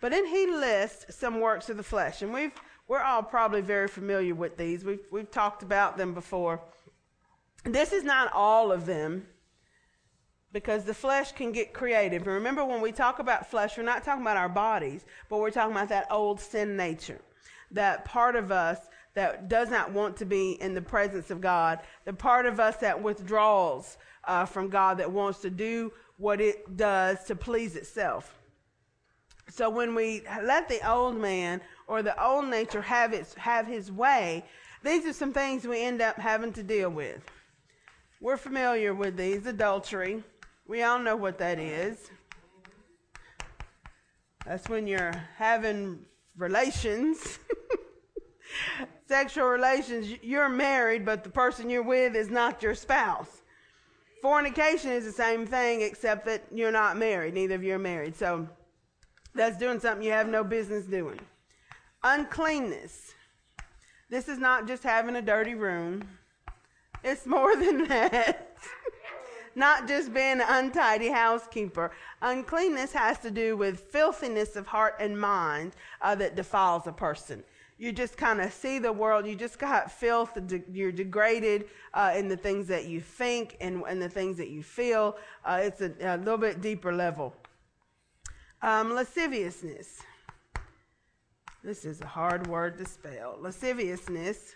But 0.00 0.10
then 0.10 0.26
he 0.26 0.46
lists 0.46 1.16
some 1.16 1.40
works 1.40 1.70
of 1.70 1.76
the 1.76 1.82
flesh, 1.82 2.22
and 2.22 2.32
we've 2.32 2.52
we're 2.88 3.00
all 3.00 3.22
probably 3.22 3.62
very 3.62 3.88
familiar 3.88 4.34
with 4.34 4.56
these. 4.56 4.84
We've 4.84 5.00
we've 5.10 5.30
talked 5.30 5.62
about 5.62 5.96
them 5.96 6.14
before. 6.14 6.60
This 7.64 7.92
is 7.92 8.04
not 8.04 8.32
all 8.32 8.70
of 8.70 8.86
them 8.86 9.26
because 10.56 10.84
the 10.84 10.94
flesh 10.94 11.32
can 11.32 11.52
get 11.52 11.74
creative. 11.74 12.26
remember, 12.26 12.64
when 12.64 12.80
we 12.80 12.90
talk 12.90 13.18
about 13.18 13.50
flesh, 13.50 13.76
we're 13.76 13.82
not 13.82 14.02
talking 14.02 14.22
about 14.22 14.38
our 14.38 14.48
bodies, 14.48 15.04
but 15.28 15.36
we're 15.36 15.50
talking 15.50 15.72
about 15.72 15.90
that 15.90 16.06
old 16.10 16.40
sin 16.40 16.78
nature, 16.78 17.20
that 17.70 18.06
part 18.06 18.34
of 18.34 18.50
us 18.50 18.78
that 19.12 19.50
does 19.50 19.68
not 19.68 19.92
want 19.92 20.16
to 20.16 20.24
be 20.24 20.52
in 20.62 20.72
the 20.72 20.80
presence 20.80 21.30
of 21.30 21.42
God, 21.42 21.80
the 22.06 22.14
part 22.14 22.46
of 22.46 22.58
us 22.58 22.76
that 22.78 23.02
withdraws 23.02 23.98
uh, 24.24 24.46
from 24.46 24.70
God, 24.70 24.96
that 24.96 25.12
wants 25.12 25.40
to 25.40 25.50
do 25.50 25.92
what 26.16 26.40
it 26.40 26.74
does 26.74 27.22
to 27.24 27.36
please 27.36 27.76
itself. 27.76 28.38
So 29.50 29.68
when 29.68 29.94
we 29.94 30.22
let 30.42 30.70
the 30.70 30.90
old 30.90 31.18
man 31.18 31.60
or 31.86 32.02
the 32.02 32.18
old 32.18 32.46
nature 32.46 32.80
have 32.80 33.12
its 33.12 33.34
have 33.34 33.66
his 33.66 33.92
way, 33.92 34.42
these 34.82 35.04
are 35.04 35.12
some 35.12 35.34
things 35.34 35.66
we 35.66 35.82
end 35.82 36.00
up 36.00 36.16
having 36.16 36.54
to 36.54 36.62
deal 36.62 36.88
with. 36.88 37.30
We're 38.22 38.38
familiar 38.38 38.94
with 38.94 39.18
these 39.18 39.44
adultery, 39.44 40.24
we 40.68 40.82
all 40.82 40.98
know 40.98 41.16
what 41.16 41.38
that 41.38 41.58
is. 41.58 42.10
That's 44.44 44.68
when 44.68 44.86
you're 44.86 45.12
having 45.36 46.04
relations, 46.36 47.38
sexual 49.08 49.46
relations. 49.46 50.08
You're 50.22 50.48
married, 50.48 51.04
but 51.04 51.24
the 51.24 51.30
person 51.30 51.68
you're 51.70 51.82
with 51.82 52.14
is 52.14 52.30
not 52.30 52.62
your 52.62 52.74
spouse. 52.74 53.42
Fornication 54.22 54.90
is 54.90 55.04
the 55.04 55.12
same 55.12 55.46
thing, 55.46 55.82
except 55.82 56.26
that 56.26 56.44
you're 56.52 56.72
not 56.72 56.96
married. 56.96 57.34
Neither 57.34 57.56
of 57.56 57.62
you 57.62 57.74
are 57.74 57.78
married. 57.78 58.16
So 58.16 58.48
that's 59.34 59.58
doing 59.58 59.80
something 59.80 60.04
you 60.04 60.12
have 60.12 60.28
no 60.28 60.42
business 60.42 60.84
doing. 60.84 61.20
Uncleanness. 62.02 63.12
This 64.08 64.28
is 64.28 64.38
not 64.38 64.68
just 64.68 64.82
having 64.82 65.16
a 65.16 65.22
dirty 65.22 65.54
room, 65.54 66.02
it's 67.02 67.26
more 67.26 67.56
than 67.56 67.84
that 67.88 68.56
not 69.56 69.88
just 69.88 70.12
being 70.12 70.40
an 70.40 70.44
untidy 70.46 71.08
housekeeper. 71.08 71.90
Uncleanness 72.20 72.92
has 72.92 73.18
to 73.20 73.30
do 73.30 73.56
with 73.56 73.80
filthiness 73.80 74.54
of 74.54 74.66
heart 74.66 74.94
and 75.00 75.18
mind 75.18 75.72
uh, 76.02 76.14
that 76.14 76.36
defiles 76.36 76.86
a 76.86 76.92
person. 76.92 77.42
You 77.78 77.90
just 77.90 78.16
kind 78.16 78.40
of 78.40 78.52
see 78.52 78.78
the 78.78 78.92
world. 78.92 79.26
You 79.26 79.34
just 79.34 79.58
got 79.58 79.90
filth. 79.90 80.38
You're 80.70 80.92
degraded 80.92 81.66
uh, 81.94 82.12
in 82.14 82.28
the 82.28 82.36
things 82.36 82.68
that 82.68 82.84
you 82.84 83.00
think 83.00 83.56
and, 83.60 83.82
and 83.88 84.00
the 84.00 84.08
things 84.08 84.36
that 84.36 84.48
you 84.48 84.62
feel. 84.62 85.16
Uh, 85.44 85.60
it's 85.62 85.80
a, 85.80 85.92
a, 86.00 86.16
little 86.16 86.38
bit 86.38 86.60
deeper 86.60 86.92
level. 86.92 87.34
Um, 88.62 88.94
lasciviousness. 88.94 90.02
This 91.64 91.84
is 91.84 92.00
a 92.00 92.06
hard 92.06 92.46
word 92.46 92.78
to 92.78 92.86
spell. 92.86 93.36
Lasciviousness 93.40 94.54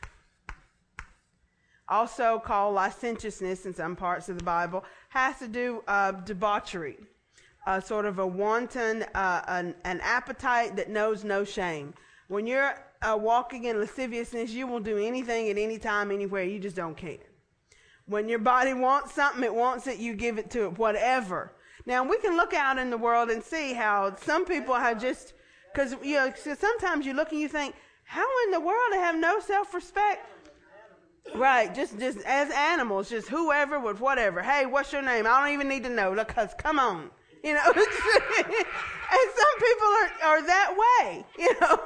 also 1.90 2.38
called 2.38 2.74
licentiousness 2.74 3.66
in 3.66 3.74
some 3.74 3.96
parts 3.96 4.28
of 4.28 4.38
the 4.38 4.44
Bible, 4.44 4.84
has 5.08 5.38
to 5.40 5.48
do 5.48 5.82
uh, 5.88 6.12
debauchery, 6.12 6.96
uh, 7.66 7.80
sort 7.80 8.06
of 8.06 8.18
a 8.18 8.26
wanton, 8.26 9.02
uh, 9.14 9.42
an, 9.48 9.74
an, 9.84 10.00
appetite 10.00 10.76
that 10.76 10.88
knows 10.88 11.24
no 11.24 11.44
shame. 11.44 11.92
When 12.28 12.46
you're 12.46 12.74
uh, 13.02 13.18
walking 13.20 13.64
in 13.64 13.78
lasciviousness, 13.80 14.50
you 14.50 14.66
will 14.66 14.80
do 14.80 14.98
anything 14.98 15.50
at 15.50 15.58
any 15.58 15.78
time, 15.78 16.10
anywhere. 16.10 16.44
You 16.44 16.60
just 16.60 16.76
don't 16.76 16.96
care. 16.96 17.18
When 18.06 18.28
your 18.28 18.38
body 18.38 18.72
wants 18.72 19.12
something, 19.14 19.42
it 19.42 19.54
wants 19.54 19.86
it, 19.86 19.98
you 19.98 20.14
give 20.14 20.38
it 20.38 20.50
to 20.50 20.66
it, 20.66 20.78
whatever. 20.78 21.52
Now, 21.86 22.04
we 22.04 22.18
can 22.18 22.36
look 22.36 22.54
out 22.54 22.78
in 22.78 22.90
the 22.90 22.98
world 22.98 23.30
and 23.30 23.42
see 23.42 23.72
how 23.72 24.14
some 24.16 24.44
people 24.44 24.74
have 24.74 25.00
just, 25.00 25.32
because, 25.72 25.96
you 26.02 26.16
know, 26.16 26.32
sometimes 26.36 27.06
you 27.06 27.14
look 27.14 27.32
and 27.32 27.40
you 27.40 27.48
think, 27.48 27.74
how 28.04 28.26
in 28.44 28.50
the 28.50 28.60
world 28.60 28.92
they 28.92 28.98
have 28.98 29.16
no 29.16 29.38
self 29.40 29.72
respect? 29.72 30.26
Right, 31.34 31.74
just 31.74 31.98
just 31.98 32.18
as 32.26 32.50
animals, 32.50 33.10
just 33.10 33.28
whoever 33.28 33.78
with 33.78 34.00
whatever. 34.00 34.42
Hey, 34.42 34.66
what's 34.66 34.92
your 34.92 35.02
name? 35.02 35.26
I 35.26 35.40
don't 35.40 35.54
even 35.54 35.68
need 35.68 35.84
to 35.84 35.90
know 35.90 36.14
because 36.14 36.50
come 36.58 36.78
on, 36.78 37.10
you 37.44 37.54
know. 37.54 37.62
and 37.74 37.74
some 37.74 39.56
people 39.58 39.86
are 39.86 40.10
are 40.24 40.46
that 40.46 40.74
way, 40.76 41.24
you 41.38 41.60
know. 41.60 41.80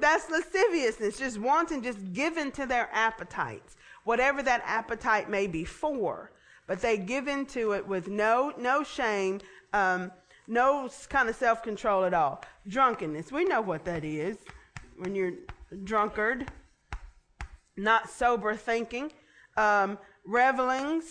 That's 0.00 0.28
lasciviousness, 0.28 1.18
just 1.18 1.38
wanting, 1.38 1.82
just 1.82 2.12
given 2.12 2.50
to 2.52 2.66
their 2.66 2.88
appetites, 2.92 3.76
whatever 4.04 4.42
that 4.42 4.62
appetite 4.66 5.30
may 5.30 5.46
be 5.46 5.64
for. 5.64 6.32
But 6.66 6.80
they 6.80 6.98
give 6.98 7.28
into 7.28 7.72
it 7.72 7.86
with 7.86 8.08
no 8.08 8.52
no 8.58 8.82
shame, 8.82 9.40
um, 9.72 10.12
no 10.46 10.90
kind 11.08 11.28
of 11.28 11.36
self 11.36 11.62
control 11.62 12.04
at 12.04 12.12
all. 12.12 12.44
Drunkenness, 12.68 13.32
we 13.32 13.44
know 13.44 13.60
what 13.60 13.84
that 13.84 14.04
is. 14.04 14.36
When 14.98 15.14
you're 15.14 15.32
drunkard, 15.84 16.50
not 17.76 18.10
sober 18.10 18.54
thinking, 18.54 19.12
um, 19.56 19.98
revelings, 20.26 21.04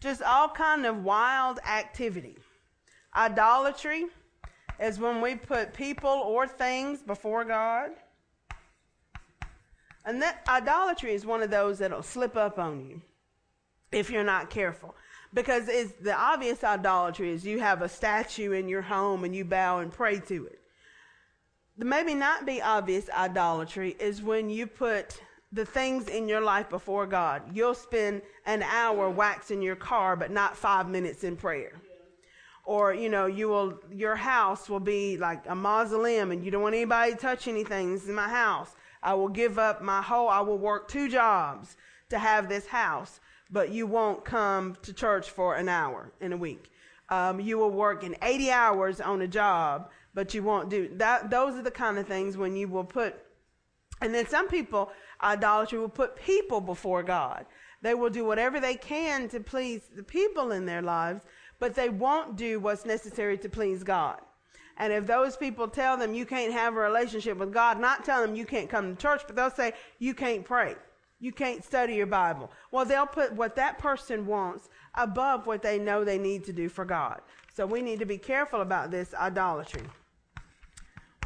just 0.00 0.22
all 0.22 0.48
kind 0.48 0.86
of 0.86 1.04
wild 1.04 1.58
activity. 1.60 2.36
Idolatry 3.14 4.06
is 4.78 4.98
when 4.98 5.20
we 5.20 5.34
put 5.34 5.74
people 5.74 6.10
or 6.10 6.46
things 6.46 7.02
before 7.02 7.44
God. 7.44 7.90
And 10.04 10.22
that 10.22 10.42
idolatry 10.48 11.12
is 11.12 11.26
one 11.26 11.42
of 11.42 11.50
those 11.50 11.78
that'll 11.78 12.02
slip 12.02 12.36
up 12.36 12.58
on 12.58 12.80
you 12.80 13.02
if 13.92 14.10
you're 14.10 14.24
not 14.24 14.48
careful. 14.48 14.94
Because 15.34 15.68
it's 15.68 15.92
the 16.00 16.14
obvious 16.14 16.64
idolatry 16.64 17.30
is 17.30 17.44
you 17.44 17.60
have 17.60 17.82
a 17.82 17.88
statue 17.88 18.52
in 18.52 18.68
your 18.68 18.82
home 18.82 19.24
and 19.24 19.36
you 19.36 19.44
bow 19.44 19.78
and 19.80 19.92
pray 19.92 20.18
to 20.20 20.46
it 20.46 20.59
maybe 21.86 22.14
not 22.14 22.46
be 22.46 22.60
obvious 22.60 23.08
idolatry 23.10 23.96
is 23.98 24.22
when 24.22 24.50
you 24.50 24.66
put 24.66 25.20
the 25.52 25.64
things 25.64 26.08
in 26.08 26.28
your 26.28 26.40
life 26.40 26.68
before 26.68 27.06
God. 27.06 27.42
You'll 27.52 27.74
spend 27.74 28.22
an 28.46 28.62
hour 28.62 29.10
waxing 29.10 29.62
your 29.62 29.76
car, 29.76 30.16
but 30.16 30.30
not 30.30 30.56
five 30.56 30.88
minutes 30.88 31.24
in 31.24 31.36
prayer. 31.36 31.72
Or, 32.64 32.94
you 32.94 33.08
know, 33.08 33.26
you 33.26 33.48
will, 33.48 33.80
your 33.90 34.14
house 34.14 34.68
will 34.68 34.80
be 34.80 35.16
like 35.16 35.42
a 35.48 35.54
mausoleum 35.54 36.30
and 36.30 36.44
you 36.44 36.50
don't 36.50 36.62
want 36.62 36.76
anybody 36.76 37.12
to 37.12 37.18
touch 37.18 37.48
anything. 37.48 37.92
This 37.92 38.04
is 38.04 38.10
my 38.10 38.28
house. 38.28 38.70
I 39.02 39.14
will 39.14 39.28
give 39.28 39.58
up 39.58 39.82
my 39.82 40.02
whole, 40.02 40.28
I 40.28 40.40
will 40.40 40.58
work 40.58 40.86
two 40.86 41.08
jobs 41.08 41.76
to 42.10 42.18
have 42.18 42.48
this 42.48 42.66
house, 42.66 43.20
but 43.50 43.70
you 43.70 43.86
won't 43.86 44.24
come 44.24 44.76
to 44.82 44.92
church 44.92 45.30
for 45.30 45.56
an 45.56 45.68
hour 45.68 46.12
in 46.20 46.32
a 46.32 46.36
week. 46.36 46.70
Um, 47.08 47.40
you 47.40 47.58
will 47.58 47.70
work 47.70 48.04
in 48.04 48.14
80 48.22 48.50
hours 48.52 49.00
on 49.00 49.20
a 49.22 49.26
job, 49.26 49.90
but 50.14 50.34
you 50.34 50.42
won't 50.42 50.68
do 50.68 50.88
that. 50.94 51.30
Those 51.30 51.54
are 51.54 51.62
the 51.62 51.70
kind 51.70 51.98
of 51.98 52.06
things 52.06 52.36
when 52.36 52.56
you 52.56 52.68
will 52.68 52.84
put, 52.84 53.14
and 54.00 54.14
then 54.14 54.26
some 54.26 54.48
people, 54.48 54.90
idolatry 55.22 55.78
will 55.78 55.88
put 55.88 56.16
people 56.16 56.60
before 56.60 57.02
God. 57.02 57.46
They 57.82 57.94
will 57.94 58.10
do 58.10 58.24
whatever 58.24 58.60
they 58.60 58.74
can 58.74 59.28
to 59.28 59.40
please 59.40 59.82
the 59.94 60.02
people 60.02 60.52
in 60.52 60.66
their 60.66 60.82
lives, 60.82 61.22
but 61.58 61.74
they 61.74 61.88
won't 61.88 62.36
do 62.36 62.60
what's 62.60 62.84
necessary 62.84 63.38
to 63.38 63.48
please 63.48 63.82
God. 63.82 64.20
And 64.76 64.92
if 64.92 65.06
those 65.06 65.36
people 65.36 65.68
tell 65.68 65.98
them 65.98 66.14
you 66.14 66.24
can't 66.24 66.52
have 66.52 66.74
a 66.74 66.80
relationship 66.80 67.36
with 67.36 67.52
God, 67.52 67.78
not 67.78 68.04
tell 68.04 68.22
them 68.22 68.34
you 68.34 68.46
can't 68.46 68.68
come 68.68 68.96
to 68.96 69.00
church, 69.00 69.22
but 69.26 69.36
they'll 69.36 69.50
say 69.50 69.74
you 69.98 70.14
can't 70.14 70.44
pray. 70.44 70.74
You 71.20 71.32
can't 71.32 71.62
study 71.62 71.94
your 71.94 72.06
Bible. 72.06 72.50
Well, 72.70 72.86
they'll 72.86 73.06
put 73.06 73.34
what 73.34 73.56
that 73.56 73.78
person 73.78 74.24
wants 74.24 74.70
above 74.94 75.46
what 75.46 75.60
they 75.62 75.78
know 75.78 76.02
they 76.02 76.16
need 76.16 76.44
to 76.44 76.52
do 76.54 76.70
for 76.70 76.86
God. 76.86 77.20
So 77.54 77.66
we 77.66 77.82
need 77.82 77.98
to 77.98 78.06
be 78.06 78.16
careful 78.16 78.62
about 78.62 78.90
this 78.90 79.12
idolatry. 79.12 79.82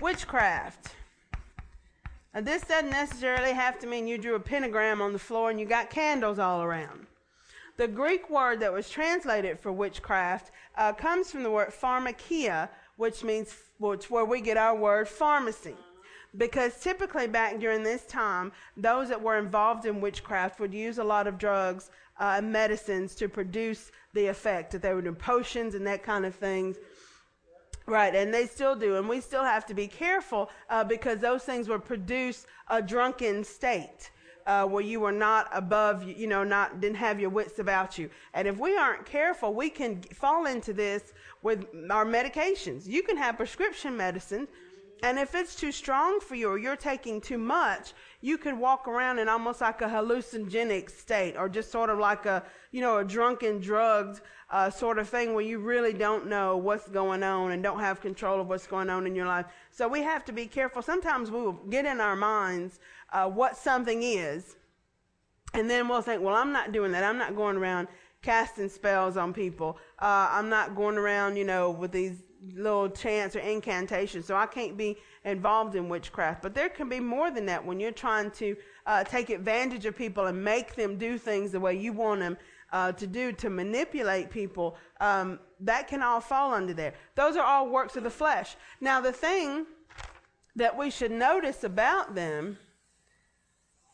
Witchcraft. 0.01 0.97
Now, 2.35 2.41
this 2.41 2.63
doesn't 2.63 2.91
necessarily 2.91 3.53
have 3.53 3.79
to 3.79 3.87
mean 3.87 4.09
you 4.09 4.19
drew 4.19 4.35
a 4.35 4.41
pentagram 4.41 5.01
on 5.01 5.13
the 5.13 5.19
floor 5.19 5.51
and 5.51 5.61
you 5.61 5.67
got 5.67 5.89
candles 5.89 6.39
all 6.39 6.63
around. 6.63 7.07
The 7.77 7.89
Greek 7.89 8.29
word 8.29 8.61
that 8.61 8.73
was 8.73 8.91
translated 8.91 9.59
for 9.59 9.73
witchcraft 9.73 10.51
uh, 10.77 10.93
comes 10.93 11.31
from 11.31 11.43
the 11.43 11.51
word 11.51 11.73
pharmakia, 11.73 12.69
which 12.97 13.25
means 13.25 13.55
which 13.79 14.11
where 14.11 14.25
we 14.25 14.41
get 14.41 14.57
our 14.57 14.77
word 14.77 15.09
pharmacy. 15.09 15.77
Because 16.37 16.81
typically 16.81 17.29
back 17.29 17.61
during 17.61 17.85
this 17.85 18.05
time, 18.07 18.51
those 18.77 19.09
that 19.09 19.23
were 19.23 19.39
involved 19.39 19.87
in 19.87 20.01
witchcraft 20.01 20.59
would 20.59 20.75
use 20.75 20.99
a 20.99 21.05
lot 21.05 21.29
of 21.29 21.39
drugs 21.39 21.91
uh, 22.19 22.35
and 22.39 22.53
medicines 22.53 23.15
to 23.15 23.29
produce 23.29 23.93
the 24.13 24.27
effect. 24.27 24.73
That 24.73 24.83
they 24.83 24.93
would 24.93 25.05
do 25.05 25.13
potions 25.13 25.77
and 25.77 25.87
that 25.87 26.03
kind 26.03 26.27
of 26.27 26.35
things. 26.35 26.77
Right, 27.87 28.15
and 28.15 28.33
they 28.33 28.47
still 28.47 28.75
do, 28.75 28.97
and 28.97 29.07
we 29.07 29.21
still 29.21 29.45
have 29.45 29.67
to 29.67 29.75
be 29.75 29.87
careful 29.87 30.51
uh, 30.71 30.85
because 30.85 31.19
those 31.19 31.43
things 31.43 31.69
would 31.69 31.85
produce 31.85 32.47
a 32.69 32.81
drunken 32.81 33.45
state 33.45 34.11
uh, 34.47 34.65
where 34.65 34.83
you 34.83 35.01
were 35.01 35.13
not 35.13 35.49
above, 35.53 36.03
you 36.03 36.27
know, 36.27 36.45
not 36.45 36.81
didn't 36.81 36.97
have 36.97 37.21
your 37.21 37.29
wits 37.29 37.59
about 37.59 37.99
you. 37.99 38.09
And 38.33 38.49
if 38.49 38.59
we 38.59 38.75
aren't 38.77 39.05
careful, 39.05 39.53
we 39.53 39.69
can 39.69 40.01
fall 40.15 40.47
into 40.47 40.73
this 40.73 41.13
with 41.43 41.67
our 41.91 42.07
medications. 42.07 42.87
You 42.87 43.03
can 43.03 43.19
have 43.19 43.37
prescription 43.37 43.97
medicine, 43.97 44.49
and 45.03 45.19
if 45.19 45.35
it's 45.35 45.55
too 45.55 45.73
strong 45.73 46.21
for 46.21 46.35
you 46.35 46.49
or 46.49 46.59
you're 46.59 46.77
taking 46.77 47.21
too 47.21 47.37
much, 47.37 47.93
you 48.25 48.39
can 48.39 48.59
walk 48.59 48.89
around 48.89 49.19
in 49.19 49.29
almost 49.29 49.61
like 49.61 49.83
a 49.83 49.85
hallucinogenic 49.85 50.91
state 50.91 51.37
or 51.37 51.47
just 51.47 51.71
sort 51.71 51.91
of 51.91 51.99
like 51.99 52.25
a, 52.25 52.43
you 52.73 52.81
know, 52.81 52.97
a 52.97 53.05
drunken, 53.05 53.61
drugged 53.61 54.23
uh, 54.49 54.71
sort 54.71 54.99
of 54.99 55.07
thing 55.07 55.35
where 55.35 55.45
you 55.45 55.59
really 55.59 55.93
don't 55.93 56.27
know 56.27 56.57
what's 56.57 56.89
going 56.89 57.23
on 57.23 57.53
and 57.53 57.63
don't 57.63 57.81
have 57.81 58.01
control 58.01 58.41
of 58.41 58.49
what's 58.49 58.67
going 58.67 58.89
on 58.89 59.07
in 59.07 59.15
your 59.15 59.27
life. 59.27 59.45
So 59.71 59.87
we 59.87 60.01
have 60.01 60.25
to 60.25 60.33
be 60.33 60.47
careful. 60.47 60.81
Sometimes 60.81 61.31
we 61.31 61.43
will 61.43 61.53
get 61.69 61.85
in 61.85 62.01
our 62.01 62.17
minds 62.17 62.81
uh, 63.13 63.29
what 63.29 63.59
something 63.59 64.03
is, 64.03 64.57
and 65.53 65.69
then 65.69 65.87
we'll 65.87 66.01
think, 66.01 66.23
well, 66.23 66.35
I'm 66.35 66.51
not 66.51 66.73
doing 66.73 66.93
that. 66.93 67.05
I'm 67.05 67.19
not 67.19 67.37
going 67.37 67.59
around 67.59 67.89
casting 68.23 68.71
spells 68.71 69.19
on 69.19 69.35
people. 69.35 69.77
Uh, 69.99 70.29
I'm 70.31 70.49
not 70.49 70.75
going 70.75 70.97
around, 70.97 71.37
you 71.37 71.45
know, 71.45 71.71
with 71.71 71.93
these 71.93 72.23
little 72.55 72.89
chants 72.89 73.37
or 73.37 73.41
incantations. 73.41 74.27
So 74.27 74.37
I 74.37 74.47
can't 74.47 74.77
be 74.77 74.97
involved 75.25 75.75
in 75.75 75.89
witchcraft. 75.89 76.43
But 76.43 76.55
there 76.55 76.69
can 76.69 76.89
be 76.89 77.01
more 77.01 77.31
than 77.31 77.47
that 77.47 77.65
when 77.65 77.81
you're 77.81 77.93
trying 77.93 78.31
to 78.33 78.57
uh, 78.87 79.05
take 79.05 79.31
advantage 79.31 79.87
of 79.87 79.97
people 79.97 80.27
and 80.27 80.43
make 80.43 80.75
them 80.75 80.97
do 80.97 81.19
things 81.19 81.53
the 81.53 81.61
way 81.61 81.75
you 81.75 81.93
want 81.93 82.21
them 82.21 82.37
uh, 82.73 82.93
to 82.93 83.07
do 83.07 83.33
to 83.33 83.51
manipulate 83.51 84.31
people. 84.31 84.77
Um, 85.01 85.39
that 85.61 85.89
can 85.89 86.03
all 86.03 86.21
fall 86.21 86.53
under 86.53 86.75
there. 86.75 86.95
Those 87.15 87.37
are 87.37 87.45
all 87.45 87.69
works 87.69 87.97
of 87.97 88.03
the 88.03 88.11
flesh. 88.11 88.57
Now, 88.81 89.01
the 89.01 89.13
thing 89.13 89.67
that 90.57 90.77
we 90.77 90.91
should 90.91 91.13
notice 91.13 91.65
about 91.65 92.15
them 92.15 92.59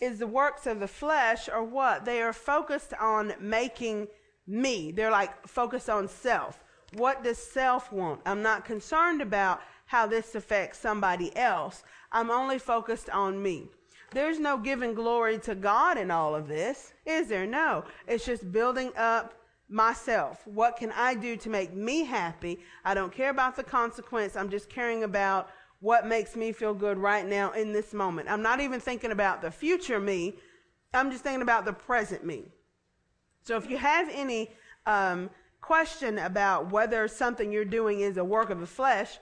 is 0.01 0.19
the 0.19 0.27
works 0.27 0.67
of 0.67 0.81
the 0.81 0.89
flesh 0.89 1.49
are 1.49 1.63
what? 1.63 2.05
They 2.05 2.23
are 2.23 2.33
focused 2.33 2.95
on 2.99 3.35
making 3.39 4.09
me. 4.47 4.93
They're 4.93 5.11
like 5.11 5.47
focused 5.47 5.91
on 5.91 6.09
self. 6.09 6.65
What 6.95 7.23
does 7.23 7.39
self 7.39 7.93
want? 7.93 8.21
I'm 8.27 8.43
not 8.43 8.65
concerned 8.65 9.23
about 9.23 9.61
how 9.87 10.07
this 10.07 10.35
affects 10.35 10.79
somebody 10.79 11.35
else. 11.37 11.83
I'm 12.13 12.31
only 12.31 12.59
focused 12.59 13.11
on 13.11 13.43
me. 13.43 13.69
There's 14.13 14.41
no 14.41 14.59
giving 14.59 14.95
glory 14.95 15.39
to 15.41 15.55
God 15.55 15.97
in 15.97 16.11
all 16.11 16.35
of 16.35 16.49
this, 16.49 16.93
is 17.07 17.29
there? 17.29 17.47
No. 17.47 17.85
It's 18.09 18.25
just 18.25 18.51
building 18.51 18.91
up 18.97 19.35
myself. 19.69 20.45
What 20.47 20.77
can 20.77 20.91
I 20.93 21.15
do 21.15 21.37
to 21.37 21.49
make 21.49 21.73
me 21.73 22.05
happy? 22.05 22.59
I 22.85 22.95
don't 22.95 23.13
care 23.13 23.31
about 23.31 23.55
the 23.55 23.63
consequence. 23.63 24.35
I'm 24.35 24.51
just 24.51 24.69
caring 24.69 25.05
about 25.05 25.49
what 25.79 26.07
makes 26.07 26.35
me 26.37 26.53
feel 26.53 26.75
good 26.75 26.99
right 26.99 27.27
now 27.27 27.53
in 27.53 27.73
this 27.73 27.95
moment. 27.95 28.29
I'm 28.29 28.43
not 28.43 28.61
even 28.61 28.81
thinking 28.81 29.13
about 29.13 29.43
the 29.43 29.51
future 29.51 30.01
me. 30.01 30.35
I'm 30.93 31.11
just 31.11 31.23
thinking 31.23 31.43
about 31.43 31.65
the 31.65 31.73
present 31.73 32.25
me. 32.25 32.45
So 33.43 33.57
if 33.57 33.71
you 33.71 33.79
have 33.79 34.09
any 34.13 34.51
um, 34.87 35.31
question 35.61 36.19
about 36.19 36.71
whether 36.71 37.07
something 37.09 37.53
you're 37.53 37.65
doing 37.65 38.01
is 38.01 38.17
a 38.17 38.25
work 38.25 38.51
of 38.51 38.61
the 38.61 38.67
flesh, 38.67 39.19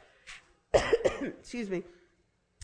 excuse 1.20 1.68
me, 1.68 1.82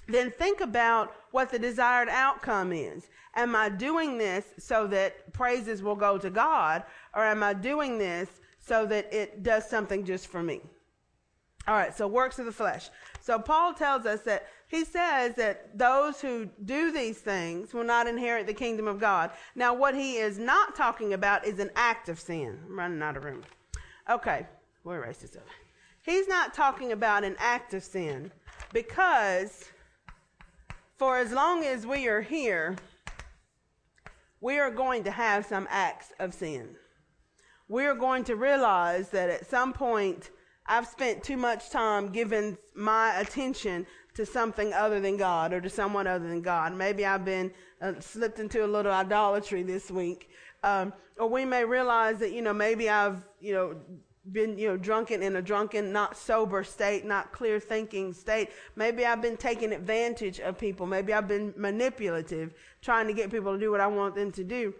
then 0.06 0.30
think 0.30 0.60
about 0.60 1.14
what 1.30 1.50
the 1.50 1.58
desired 1.58 2.08
outcome 2.08 2.72
is. 2.72 3.08
Am 3.36 3.56
I 3.56 3.68
doing 3.68 4.18
this 4.18 4.44
so 4.58 4.86
that 4.88 5.32
praises 5.32 5.82
will 5.82 5.96
go 5.96 6.18
to 6.18 6.30
God, 6.30 6.84
or 7.14 7.24
am 7.24 7.42
I 7.42 7.54
doing 7.54 7.98
this 7.98 8.28
so 8.60 8.86
that 8.86 9.12
it 9.12 9.42
does 9.42 9.68
something 9.68 10.04
just 10.04 10.28
for 10.28 10.42
me? 10.42 10.60
All 11.66 11.74
right, 11.74 11.96
so 11.96 12.06
works 12.06 12.38
of 12.38 12.44
the 12.44 12.52
flesh. 12.52 12.90
So 13.20 13.38
Paul 13.38 13.72
tells 13.72 14.04
us 14.04 14.20
that 14.22 14.46
he 14.68 14.84
says 14.84 15.34
that 15.36 15.76
those 15.78 16.20
who 16.20 16.48
do 16.64 16.92
these 16.92 17.18
things 17.18 17.72
will 17.72 17.84
not 17.84 18.06
inherit 18.06 18.46
the 18.46 18.54
kingdom 18.54 18.86
of 18.86 19.00
God. 19.00 19.30
Now, 19.54 19.72
what 19.72 19.94
he 19.94 20.16
is 20.16 20.38
not 20.38 20.74
talking 20.74 21.14
about 21.14 21.46
is 21.46 21.58
an 21.58 21.70
act 21.74 22.08
of 22.08 22.20
sin. 22.20 22.58
I'm 22.66 22.78
running 22.78 23.02
out 23.02 23.16
of 23.16 23.24
room. 23.24 23.42
Okay, 24.10 24.46
this 25.18 25.34
up. 25.34 25.46
He's 26.02 26.28
not 26.28 26.52
talking 26.52 26.92
about 26.92 27.24
an 27.24 27.36
act 27.38 27.72
of 27.72 27.82
sin 27.82 28.30
because 28.72 29.64
for 30.98 31.16
as 31.16 31.32
long 31.32 31.64
as 31.64 31.86
we 31.86 32.06
are 32.06 32.20
here, 32.20 32.76
we 34.42 34.58
are 34.58 34.70
going 34.70 35.04
to 35.04 35.10
have 35.10 35.46
some 35.46 35.66
acts 35.70 36.12
of 36.20 36.34
sin. 36.34 36.76
We 37.68 37.86
are 37.86 37.94
going 37.94 38.24
to 38.24 38.36
realize 38.36 39.08
that 39.08 39.30
at 39.30 39.46
some 39.46 39.72
point 39.72 40.30
I've 40.66 40.86
spent 40.86 41.22
too 41.22 41.38
much 41.38 41.70
time 41.70 42.12
giving 42.12 42.58
my 42.74 43.18
attention 43.18 43.86
to 44.14 44.26
something 44.26 44.74
other 44.74 45.00
than 45.00 45.16
God 45.16 45.54
or 45.54 45.62
to 45.62 45.70
someone 45.70 46.06
other 46.06 46.28
than 46.28 46.42
God. 46.42 46.74
Maybe 46.74 47.06
I've 47.06 47.24
been 47.24 47.50
uh, 47.80 47.94
slipped 48.00 48.38
into 48.38 48.64
a 48.64 48.68
little 48.68 48.92
idolatry 48.92 49.62
this 49.62 49.90
week. 49.90 50.28
Um, 50.64 50.94
or 51.18 51.28
we 51.28 51.44
may 51.44 51.64
realize 51.64 52.18
that, 52.18 52.32
you 52.32 52.42
know, 52.42 52.54
maybe 52.54 52.88
I've, 52.88 53.22
you 53.38 53.52
know, 53.52 53.76
been, 54.32 54.58
you 54.58 54.66
know, 54.66 54.78
drunken 54.78 55.22
in 55.22 55.36
a 55.36 55.42
drunken, 55.42 55.92
not 55.92 56.16
sober 56.16 56.64
state, 56.64 57.04
not 57.04 57.32
clear 57.32 57.60
thinking 57.60 58.14
state. 58.14 58.48
Maybe 58.74 59.04
I've 59.04 59.20
been 59.20 59.36
taking 59.36 59.72
advantage 59.72 60.40
of 60.40 60.58
people. 60.58 60.86
Maybe 60.86 61.12
I've 61.12 61.28
been 61.28 61.52
manipulative, 61.56 62.54
trying 62.80 63.06
to 63.06 63.12
get 63.12 63.30
people 63.30 63.52
to 63.52 63.58
do 63.60 63.70
what 63.70 63.80
I 63.80 63.86
want 63.86 64.14
them 64.14 64.32
to 64.32 64.42
do. 64.42 64.74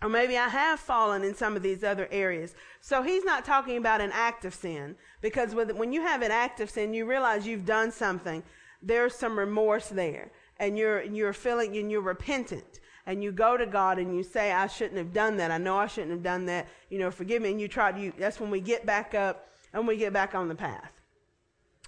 Or 0.00 0.08
maybe 0.08 0.38
I 0.38 0.48
have 0.48 0.78
fallen 0.78 1.24
in 1.24 1.34
some 1.34 1.56
of 1.56 1.62
these 1.62 1.82
other 1.82 2.08
areas. 2.12 2.54
So 2.80 3.02
he's 3.02 3.24
not 3.24 3.44
talking 3.44 3.76
about 3.76 4.00
an 4.00 4.10
act 4.12 4.44
of 4.44 4.54
sin 4.54 4.94
because 5.20 5.54
with, 5.54 5.72
when 5.72 5.92
you 5.92 6.02
have 6.02 6.22
an 6.22 6.30
act 6.30 6.60
of 6.60 6.70
sin, 6.70 6.94
you 6.94 7.06
realize 7.06 7.46
you've 7.46 7.66
done 7.66 7.90
something. 7.90 8.42
There's 8.80 9.14
some 9.14 9.36
remorse 9.36 9.88
there 9.88 10.30
and 10.58 10.78
you're, 10.78 11.02
you're 11.02 11.32
feeling 11.32 11.76
and 11.76 11.90
you're 11.90 12.00
repentant 12.00 12.80
and 13.06 13.22
you 13.22 13.32
go 13.32 13.56
to 13.56 13.66
God 13.66 13.98
and 13.98 14.16
you 14.16 14.22
say, 14.22 14.52
I 14.52 14.66
shouldn't 14.66 14.98
have 14.98 15.12
done 15.12 15.36
that. 15.38 15.50
I 15.50 15.58
know 15.58 15.76
I 15.76 15.86
shouldn't 15.86 16.12
have 16.12 16.22
done 16.22 16.46
that. 16.46 16.68
You 16.88 16.98
know, 16.98 17.10
forgive 17.10 17.42
me. 17.42 17.50
And 17.50 17.60
you 17.60 17.68
try 17.68 17.92
to, 17.92 18.00
you, 18.00 18.12
that's 18.18 18.38
when 18.38 18.50
we 18.50 18.60
get 18.60 18.86
back 18.86 19.14
up 19.14 19.48
and 19.72 19.86
we 19.86 19.96
get 19.96 20.12
back 20.12 20.34
on 20.34 20.48
the 20.48 20.54
path 20.54 20.92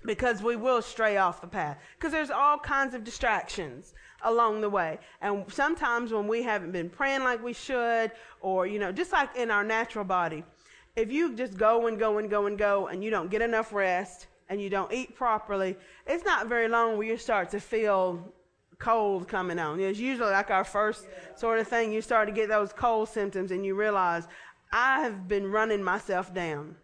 because 0.04 0.42
we 0.42 0.56
will 0.56 0.82
stray 0.82 1.16
off 1.16 1.40
the 1.40 1.46
path 1.46 1.78
because 1.96 2.12
there's 2.12 2.30
all 2.30 2.58
kinds 2.58 2.94
of 2.94 3.04
distractions 3.04 3.94
along 4.22 4.60
the 4.60 4.68
way. 4.68 4.98
And 5.20 5.44
sometimes 5.52 6.12
when 6.12 6.26
we 6.26 6.42
haven't 6.42 6.72
been 6.72 6.90
praying 6.90 7.24
like 7.24 7.42
we 7.42 7.52
should, 7.52 8.10
or, 8.40 8.66
you 8.66 8.78
know, 8.78 8.92
just 8.92 9.12
like 9.12 9.36
in 9.36 9.50
our 9.50 9.64
natural 9.64 10.04
body, 10.04 10.44
if 10.96 11.10
you 11.10 11.34
just 11.34 11.56
go 11.56 11.86
and 11.86 11.98
go 11.98 12.18
and 12.18 12.30
go 12.30 12.46
and 12.46 12.58
go 12.58 12.88
and 12.88 13.02
you 13.02 13.10
don't 13.10 13.30
get 13.30 13.42
enough 13.42 13.72
rest 13.72 14.26
and 14.48 14.60
you 14.60 14.70
don't 14.70 14.92
eat 14.92 15.14
properly, 15.14 15.76
it's 16.06 16.24
not 16.24 16.46
very 16.48 16.68
long 16.68 16.96
where 16.96 17.06
you 17.06 17.16
start 17.16 17.50
to 17.50 17.60
feel 17.60 18.32
cold 18.84 19.26
coming 19.26 19.58
on. 19.58 19.80
It's 19.80 19.98
usually 19.98 20.30
like 20.30 20.50
our 20.50 20.64
first 20.64 21.06
sort 21.36 21.58
of 21.58 21.66
thing. 21.66 21.90
You 21.90 22.02
start 22.02 22.28
to 22.28 22.34
get 22.34 22.50
those 22.50 22.72
cold 22.72 23.08
symptoms 23.08 23.50
and 23.50 23.64
you 23.64 23.74
realize 23.74 24.28
I 24.72 25.00
have 25.00 25.26
been 25.26 25.50
running 25.50 25.82
myself 25.82 26.34
down 26.34 26.76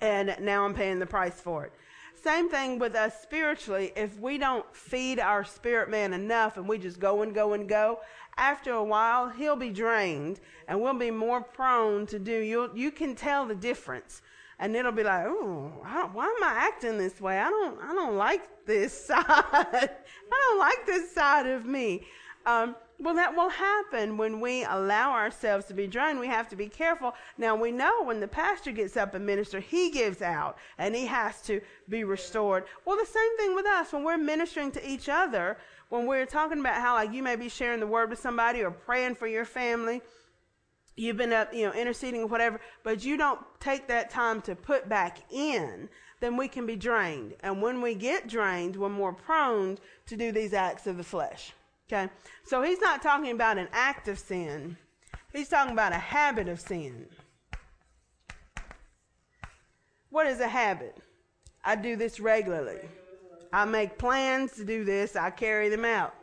and 0.00 0.36
now 0.40 0.64
I'm 0.64 0.74
paying 0.74 0.98
the 0.98 1.06
price 1.06 1.40
for 1.40 1.66
it. 1.66 1.72
Same 2.20 2.48
thing 2.50 2.80
with 2.80 2.96
us 2.96 3.20
spiritually. 3.22 3.92
If 3.94 4.18
we 4.18 4.38
don't 4.38 4.66
feed 4.74 5.20
our 5.20 5.44
spirit 5.44 5.88
man 5.88 6.12
enough 6.12 6.56
and 6.56 6.68
we 6.68 6.78
just 6.78 6.98
go 6.98 7.22
and 7.22 7.32
go 7.32 7.52
and 7.52 7.68
go, 7.68 8.00
after 8.36 8.72
a 8.72 8.82
while 8.82 9.28
he'll 9.28 9.54
be 9.54 9.70
drained 9.70 10.40
and 10.66 10.80
we'll 10.80 10.98
be 10.98 11.12
more 11.12 11.42
prone 11.42 12.06
to 12.06 12.18
do. 12.18 12.36
You 12.40 12.70
you 12.74 12.90
can 12.90 13.14
tell 13.14 13.46
the 13.46 13.54
difference 13.54 14.20
and 14.58 14.74
it'll 14.76 14.92
be 14.92 15.02
like, 15.02 15.26
"Oh, 15.26 15.72
why 16.12 16.26
am 16.26 16.44
I 16.44 16.54
acting 16.68 16.98
this 16.98 17.20
way? 17.20 17.38
I 17.38 17.50
don't, 17.50 17.80
I 17.82 17.94
don't 17.94 18.16
like 18.16 18.66
this 18.66 18.92
side. 19.06 19.24
I 19.24 19.88
don't 20.30 20.58
like 20.58 20.86
this 20.86 21.12
side 21.12 21.46
of 21.46 21.66
me." 21.66 22.06
Um, 22.46 22.76
well, 23.00 23.14
that 23.14 23.34
will 23.34 23.48
happen 23.48 24.16
when 24.16 24.40
we 24.40 24.64
allow 24.64 25.12
ourselves 25.12 25.66
to 25.66 25.74
be 25.74 25.86
drained. 25.86 26.20
We 26.20 26.28
have 26.28 26.48
to 26.50 26.56
be 26.56 26.68
careful. 26.68 27.14
Now, 27.36 27.56
we 27.56 27.72
know 27.72 28.04
when 28.04 28.20
the 28.20 28.28
pastor 28.28 28.70
gets 28.70 28.96
up 28.96 29.14
and 29.14 29.26
minister, 29.26 29.58
he 29.58 29.90
gives 29.90 30.22
out 30.22 30.56
and 30.78 30.94
he 30.94 31.06
has 31.06 31.40
to 31.42 31.60
be 31.88 32.04
restored. 32.04 32.64
Well, 32.84 32.96
the 32.96 33.06
same 33.06 33.36
thing 33.36 33.54
with 33.54 33.66
us. 33.66 33.92
When 33.92 34.04
we're 34.04 34.16
ministering 34.16 34.70
to 34.72 34.88
each 34.88 35.08
other, 35.08 35.58
when 35.88 36.06
we're 36.06 36.26
talking 36.26 36.60
about 36.60 36.80
how, 36.80 36.94
like, 36.94 37.12
you 37.12 37.22
may 37.22 37.36
be 37.36 37.48
sharing 37.48 37.80
the 37.80 37.86
word 37.86 38.10
with 38.10 38.20
somebody 38.20 38.62
or 38.62 38.70
praying 38.70 39.16
for 39.16 39.26
your 39.26 39.44
family, 39.44 40.00
you've 40.96 41.16
been 41.16 41.32
up, 41.32 41.52
you 41.52 41.66
know, 41.66 41.72
interceding 41.72 42.22
or 42.22 42.26
whatever, 42.26 42.60
but 42.82 43.04
you 43.04 43.16
don't 43.16 43.40
take 43.60 43.88
that 43.88 44.10
time 44.10 44.40
to 44.42 44.54
put 44.54 44.88
back 44.88 45.18
in, 45.30 45.88
then 46.20 46.36
we 46.36 46.48
can 46.48 46.66
be 46.66 46.76
drained. 46.76 47.34
And 47.40 47.60
when 47.60 47.82
we 47.82 47.94
get 47.94 48.28
drained, 48.28 48.76
we're 48.76 48.88
more 48.88 49.12
prone 49.12 49.78
to 50.06 50.16
do 50.16 50.32
these 50.32 50.54
acts 50.54 50.86
of 50.86 50.96
the 50.96 51.04
flesh. 51.04 51.52
Okay? 51.88 52.10
So 52.44 52.62
he's 52.62 52.80
not 52.80 53.02
talking 53.02 53.30
about 53.30 53.58
an 53.58 53.68
act 53.72 54.08
of 54.08 54.18
sin, 54.18 54.76
he's 55.32 55.48
talking 55.48 55.72
about 55.72 55.92
a 55.92 55.98
habit 55.98 56.48
of 56.48 56.60
sin. 56.60 57.06
What 60.10 60.26
is 60.28 60.38
a 60.38 60.48
habit? 60.48 60.96
I 61.64 61.74
do 61.74 61.96
this 61.96 62.20
regularly. 62.20 62.78
I 63.52 63.64
make 63.64 63.98
plans 63.98 64.52
to 64.52 64.64
do 64.64 64.84
this, 64.84 65.16
I 65.16 65.30
carry 65.30 65.68
them 65.68 65.84
out. 65.84 66.14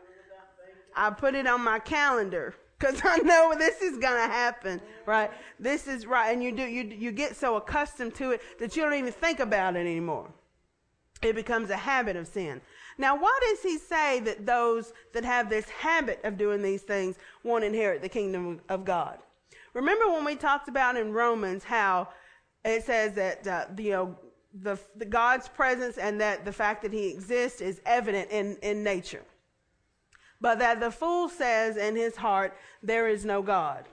I 0.95 1.09
put 1.09 1.35
it 1.35 1.47
on 1.47 1.61
my 1.61 1.79
calendar 1.79 2.53
because 2.81 3.01
I 3.03 3.17
know 3.17 3.53
this 3.57 3.81
is 3.81 3.97
going 3.97 4.27
to 4.27 4.33
happen, 4.33 4.81
right? 5.05 5.31
This 5.59 5.87
is 5.87 6.05
right, 6.05 6.31
and 6.31 6.43
you 6.43 6.51
do 6.51 6.63
you 6.63 6.83
you 6.83 7.11
get 7.11 7.35
so 7.35 7.55
accustomed 7.55 8.15
to 8.15 8.31
it 8.31 8.41
that 8.59 8.75
you 8.75 8.83
don't 8.83 8.95
even 8.95 9.11
think 9.11 9.39
about 9.39 9.75
it 9.75 9.79
anymore. 9.79 10.27
It 11.21 11.35
becomes 11.35 11.69
a 11.69 11.77
habit 11.77 12.15
of 12.15 12.27
sin. 12.27 12.61
Now, 12.97 13.15
why 13.15 13.39
does 13.43 13.61
he 13.61 13.77
say 13.77 14.19
that 14.21 14.45
those 14.45 14.91
that 15.13 15.23
have 15.23 15.49
this 15.49 15.69
habit 15.69 16.19
of 16.23 16.37
doing 16.37 16.63
these 16.63 16.81
things 16.81 17.17
won't 17.43 17.63
inherit 17.63 18.01
the 18.01 18.09
kingdom 18.09 18.59
of 18.69 18.83
God? 18.85 19.19
Remember 19.73 20.11
when 20.11 20.25
we 20.25 20.35
talked 20.35 20.67
about 20.67 20.97
in 20.97 21.13
Romans 21.13 21.63
how 21.63 22.09
it 22.65 22.83
says 22.83 23.13
that 23.13 23.47
uh, 23.47 23.65
you 23.77 23.91
know, 23.91 24.17
the, 24.61 24.79
the 24.95 25.05
God's 25.05 25.47
presence 25.47 25.97
and 25.97 26.19
that 26.19 26.43
the 26.43 26.51
fact 26.51 26.81
that 26.81 26.91
He 26.91 27.09
exists 27.09 27.61
is 27.61 27.81
evident 27.85 28.31
in, 28.31 28.57
in 28.63 28.83
nature, 28.83 29.23
but 30.41 30.59
that 30.59 30.79
the 30.79 30.91
fool 30.91 31.29
says 31.29 31.77
in 31.77 31.95
his 31.95 32.15
heart 32.17 32.57
there 32.83 33.07
is 33.07 33.23
no 33.23 33.41
God. 33.41 33.85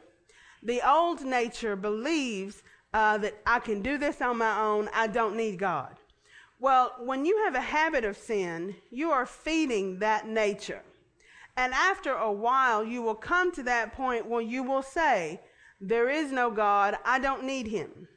The 0.63 0.81
old 0.89 1.25
nature 1.25 1.77
believes 1.77 2.63
uh, 2.93 3.19
that 3.19 3.35
I 3.47 3.61
can 3.61 3.83
do 3.83 3.99
this 3.99 4.21
on 4.21 4.39
my 4.39 4.59
own. 4.59 4.89
I 4.95 5.07
don't 5.07 5.37
need 5.37 5.59
God. 5.59 5.95
Well, 6.59 6.97
when 6.99 7.25
you 7.25 7.45
have 7.45 7.55
a 7.55 7.61
habit 7.61 8.05
of 8.05 8.17
sin, 8.17 8.75
you 8.91 9.11
are 9.11 9.27
feeding 9.27 10.01
that 10.01 10.27
nature. 10.27 10.83
And 11.57 11.73
after 11.73 12.13
a 12.13 12.33
while, 12.33 12.85
you 12.85 13.03
will 13.03 13.15
come 13.15 13.53
to 13.53 13.63
that 13.65 13.93
point 13.93 14.27
where 14.27 14.43
you 14.43 14.63
will 14.63 14.83
say, 14.83 15.41
There 15.81 16.09
is 16.09 16.33
no 16.33 16.51
God, 16.51 16.97
I 17.05 17.19
don't 17.19 17.45
need 17.45 17.69
him. 17.69 18.09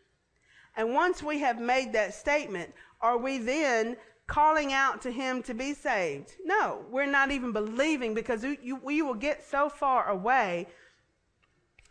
And 0.76 0.94
once 0.94 1.22
we 1.22 1.40
have 1.40 1.60
made 1.60 1.94
that 1.94 2.14
statement, 2.14 2.74
are 3.02 3.18
we 3.18 3.38
then 3.40 3.98
calling 4.32 4.72
out 4.72 5.02
to 5.02 5.12
him 5.12 5.44
to 5.44 5.54
be 5.54 5.74
saved? 5.74 6.36
No, 6.46 6.86
we're 6.90 7.06
not 7.06 7.32
even 7.32 7.52
believing 7.52 8.14
because 8.14 8.46
we 8.82 9.02
will 9.02 9.14
get 9.14 9.44
so 9.44 9.68
far 9.68 10.08
away 10.08 10.68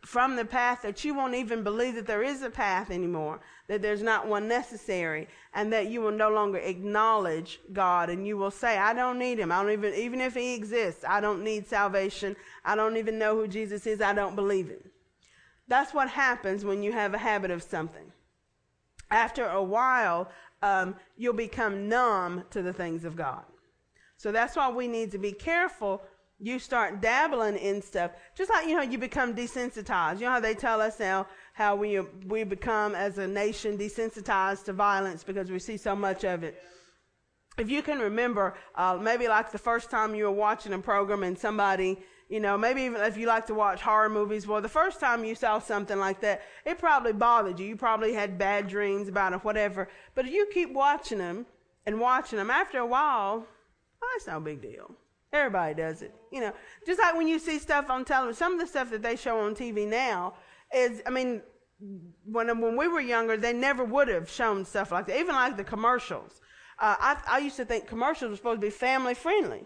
from 0.06 0.36
the 0.36 0.44
path 0.46 0.80
that 0.80 1.04
you 1.04 1.12
won't 1.12 1.34
even 1.34 1.62
believe 1.62 1.94
that 1.96 2.06
there 2.06 2.22
is 2.22 2.40
a 2.40 2.48
path 2.48 2.90
anymore, 2.90 3.40
that 3.68 3.82
there's 3.82 4.02
not 4.02 4.26
one 4.26 4.48
necessary, 4.48 5.28
and 5.52 5.70
that 5.70 5.88
you 5.88 6.00
will 6.00 6.12
no 6.12 6.30
longer 6.30 6.56
acknowledge 6.56 7.60
God 7.74 8.08
and 8.08 8.26
you 8.26 8.38
will 8.38 8.50
say, 8.50 8.78
I 8.78 8.94
don't 8.94 9.18
need 9.18 9.38
him. 9.38 9.52
I 9.52 9.62
don't 9.62 9.72
even, 9.72 9.92
even 9.92 10.22
if 10.22 10.34
he 10.34 10.54
exists, 10.54 11.04
I 11.06 11.20
don't 11.20 11.44
need 11.44 11.66
salvation. 11.66 12.34
I 12.64 12.74
don't 12.74 12.96
even 12.96 13.18
know 13.18 13.36
who 13.36 13.48
Jesus 13.48 13.86
is. 13.86 14.00
I 14.00 14.14
don't 14.14 14.34
believe 14.34 14.68
him. 14.68 14.90
That's 15.68 15.92
what 15.92 16.08
happens 16.08 16.64
when 16.64 16.82
you 16.82 16.92
have 16.92 17.12
a 17.12 17.18
habit 17.18 17.50
of 17.50 17.62
something. 17.62 18.12
After 19.10 19.44
a 19.46 19.62
while, 19.62 20.30
um, 20.62 20.94
you'll 21.16 21.32
become 21.34 21.88
numb 21.88 22.44
to 22.50 22.62
the 22.62 22.72
things 22.72 23.04
of 23.04 23.16
God. 23.16 23.44
So 24.16 24.32
that's 24.32 24.56
why 24.56 24.70
we 24.70 24.86
need 24.86 25.10
to 25.12 25.18
be 25.18 25.32
careful 25.32 26.02
you 26.42 26.58
start 26.58 27.02
dabbling 27.02 27.56
in 27.56 27.82
stuff, 27.82 28.12
just 28.34 28.50
like 28.50 28.66
you 28.66 28.74
know 28.74 28.82
you 28.82 28.96
become 28.96 29.34
desensitized. 29.34 30.20
You 30.20 30.24
know 30.24 30.32
how 30.32 30.40
they 30.40 30.54
tell 30.54 30.80
us 30.80 30.98
now 30.98 31.26
how 31.52 31.76
we 31.76 32.00
we 32.26 32.44
become 32.44 32.94
as 32.94 33.18
a 33.18 33.26
nation 33.26 33.76
desensitized 33.76 34.64
to 34.64 34.72
violence 34.72 35.22
because 35.22 35.50
we 35.50 35.58
see 35.58 35.76
so 35.76 35.94
much 35.94 36.24
of 36.24 36.42
it. 36.42 36.62
If 37.58 37.70
you 37.70 37.82
can 37.82 37.98
remember, 37.98 38.54
uh, 38.74 38.98
maybe 39.00 39.28
like 39.28 39.52
the 39.52 39.58
first 39.58 39.90
time 39.90 40.14
you 40.14 40.24
were 40.24 40.30
watching 40.30 40.72
a 40.72 40.78
program 40.78 41.22
and 41.24 41.38
somebody, 41.38 41.98
you 42.30 42.38
know, 42.38 42.56
maybe 42.56 42.82
even 42.82 43.00
if 43.02 43.16
you 43.16 43.26
like 43.26 43.46
to 43.46 43.54
watch 43.54 43.82
horror 43.82 44.08
movies, 44.08 44.46
well, 44.46 44.60
the 44.60 44.68
first 44.68 45.00
time 45.00 45.24
you 45.24 45.34
saw 45.34 45.58
something 45.58 45.98
like 45.98 46.20
that, 46.20 46.42
it 46.64 46.78
probably 46.78 47.12
bothered 47.12 47.58
you. 47.58 47.66
You 47.66 47.76
probably 47.76 48.14
had 48.14 48.38
bad 48.38 48.68
dreams 48.68 49.08
about 49.08 49.32
it, 49.32 49.44
whatever. 49.44 49.88
But 50.14 50.26
if 50.26 50.32
you 50.32 50.46
keep 50.54 50.72
watching 50.72 51.18
them 51.18 51.44
and 51.86 51.98
watching 51.98 52.38
them, 52.38 52.48
after 52.48 52.78
a 52.78 52.86
while, 52.86 53.44
oh, 54.00 54.12
it's 54.14 54.28
no 54.28 54.38
big 54.38 54.62
deal. 54.62 54.94
Everybody 55.32 55.74
does 55.74 56.02
it. 56.02 56.14
You 56.30 56.42
know, 56.42 56.52
just 56.86 57.00
like 57.00 57.16
when 57.16 57.26
you 57.26 57.40
see 57.40 57.58
stuff 57.58 57.90
on 57.90 58.04
television, 58.04 58.36
some 58.36 58.52
of 58.52 58.60
the 58.60 58.66
stuff 58.68 58.90
that 58.90 59.02
they 59.02 59.16
show 59.16 59.40
on 59.40 59.56
TV 59.56 59.86
now 59.88 60.34
is, 60.72 61.02
I 61.04 61.10
mean, 61.10 61.42
when, 62.24 62.60
when 62.60 62.76
we 62.76 62.86
were 62.86 63.00
younger, 63.00 63.36
they 63.36 63.52
never 63.52 63.82
would 63.82 64.06
have 64.06 64.30
shown 64.30 64.64
stuff 64.64 64.92
like 64.92 65.08
that. 65.08 65.18
Even 65.18 65.34
like 65.34 65.56
the 65.56 65.64
commercials. 65.64 66.40
Uh, 66.78 66.94
I, 66.96 67.22
I 67.28 67.38
used 67.38 67.56
to 67.56 67.64
think 67.64 67.88
commercials 67.88 68.30
were 68.30 68.36
supposed 68.36 68.60
to 68.60 68.66
be 68.68 68.70
family 68.70 69.14
friendly. 69.14 69.64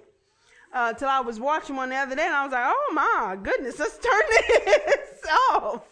Uh, 0.75 0.93
till 0.93 1.09
I 1.09 1.21
was 1.21 1.39
watching 1.39 1.77
one 1.77 1.89
the 1.89 1.97
other 1.97 2.17
day 2.17 2.27
and 2.27 2.35
I 2.35 2.45
was 2.45 2.53
like, 2.53 2.67
oh 2.67 2.91
my 2.93 3.39
goodness, 3.41 3.79
let's 3.79 3.97
turn 3.97 4.23
this 4.67 5.31
off. 5.53 5.87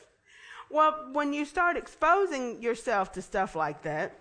Well, 0.71 1.09
when 1.13 1.33
you 1.33 1.45
start 1.45 1.77
exposing 1.77 2.61
yourself 2.61 3.13
to 3.13 3.23
stuff 3.23 3.55
like 3.55 3.83
that, 3.83 4.19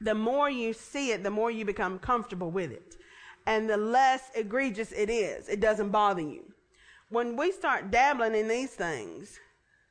the 0.00 0.14
more 0.14 0.50
you 0.50 0.74
see 0.74 1.12
it, 1.12 1.22
the 1.22 1.30
more 1.30 1.50
you 1.50 1.64
become 1.64 1.98
comfortable 1.98 2.50
with 2.50 2.70
it 2.70 2.96
and 3.48 3.68
the 3.68 3.78
less 3.78 4.30
egregious 4.34 4.92
it 4.92 5.08
is. 5.08 5.48
It 5.48 5.58
doesn't 5.58 5.88
bother 5.88 6.20
you. 6.20 6.44
When 7.08 7.34
we 7.34 7.50
start 7.50 7.90
dabbling 7.90 8.34
in 8.34 8.46
these 8.46 8.72
things, 8.72 9.40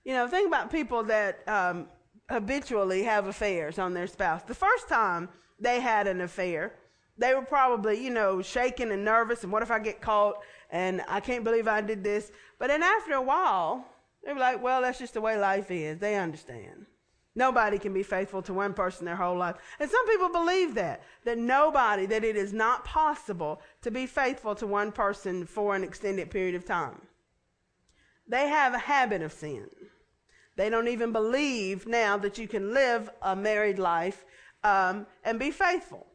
you 0.06 0.14
know, 0.14 0.28
think 0.28 0.48
about 0.48 0.72
people 0.72 1.04
that 1.06 1.40
um, 1.48 1.88
habitually 2.30 3.02
have 3.04 3.26
affairs 3.26 3.80
on 3.80 3.96
their 3.96 4.06
spouse. 4.06 4.44
The 4.44 4.54
first 4.54 4.88
time 4.88 5.28
they 5.60 5.80
had 5.80 6.06
an 6.06 6.22
affair, 6.22 6.74
they 7.18 7.34
were 7.34 7.42
probably, 7.42 8.04
you 8.04 8.12
know, 8.12 8.42
shaking 8.42 8.92
and 8.92 9.04
nervous. 9.04 9.44
And 9.44 9.52
what 9.52 9.64
if 9.64 9.72
I 9.72 9.80
get 9.80 10.02
caught? 10.02 10.36
And 10.70 11.02
I 11.08 11.20
can't 11.20 11.44
believe 11.44 11.68
I 11.68 11.82
did 11.82 12.04
this. 12.04 12.32
But 12.60 12.68
then 12.68 12.84
after 12.84 13.14
a 13.14 13.22
while, 13.22 13.86
they 14.24 14.34
were 14.34 14.40
like, 14.40 14.62
well, 14.62 14.82
that's 14.82 15.00
just 15.00 15.14
the 15.14 15.22
way 15.22 15.38
life 15.38 15.72
is. 15.72 16.00
They 16.00 16.16
understand. 16.16 16.86
Nobody 17.36 17.78
can 17.78 17.94
be 17.94 18.02
faithful 18.04 18.42
to 18.44 18.54
one 18.54 18.74
person 18.74 19.06
their 19.06 19.16
whole 19.16 19.38
life. 19.38 19.58
And 19.80 19.90
some 19.90 20.08
people 20.08 20.30
believe 20.30 20.74
that, 20.76 21.04
that 21.24 21.38
nobody, 21.38 22.08
that 22.08 22.24
it 22.24 22.36
is 22.36 22.52
not 22.52 22.84
possible 22.84 23.62
to 23.84 23.92
be 23.92 24.08
faithful 24.08 24.56
to 24.56 24.66
one 24.66 24.92
person 24.92 25.46
for 25.46 25.76
an 25.76 25.84
extended 25.84 26.32
period 26.32 26.56
of 26.56 26.66
time. 26.66 27.00
They 28.28 28.48
have 28.48 28.74
a 28.74 28.80
habit 28.80 29.22
of 29.22 29.32
sin. 29.32 29.70
They 30.56 30.70
don't 30.70 30.88
even 30.88 31.12
believe 31.12 31.86
now 31.86 32.18
that 32.18 32.40
you 32.40 32.48
can 32.48 32.74
live 32.74 33.10
a 33.22 33.36
married 33.36 33.78
life 33.78 34.26
um, 34.64 35.06
and 35.24 35.40
be 35.40 35.52
faithful. 35.52 36.08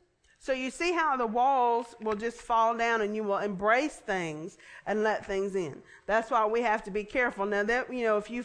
So 0.43 0.53
you 0.53 0.73
see 0.73 0.93
how 0.93 1.17
the 1.17 1.25
walls 1.25 1.95
will 2.01 2.17
just 2.17 2.39
fall 2.39 2.77
down 2.77 3.01
and 3.01 3.15
you 3.15 3.23
will 3.23 3.39
embrace 3.39 3.95
things 3.95 4.59
and 4.87 5.05
let 5.05 5.25
things 5.25 5.55
in. 5.55 5.81
That's 6.07 6.33
why 6.33 6.45
we 6.47 6.63
have 6.63 6.83
to 6.83 6.91
be 6.91 7.05
careful. 7.05 7.47
Now 7.47 7.63
that, 7.63 7.95
you 7.95 8.03
know, 8.03 8.17
if 8.17 8.29
you 8.29 8.45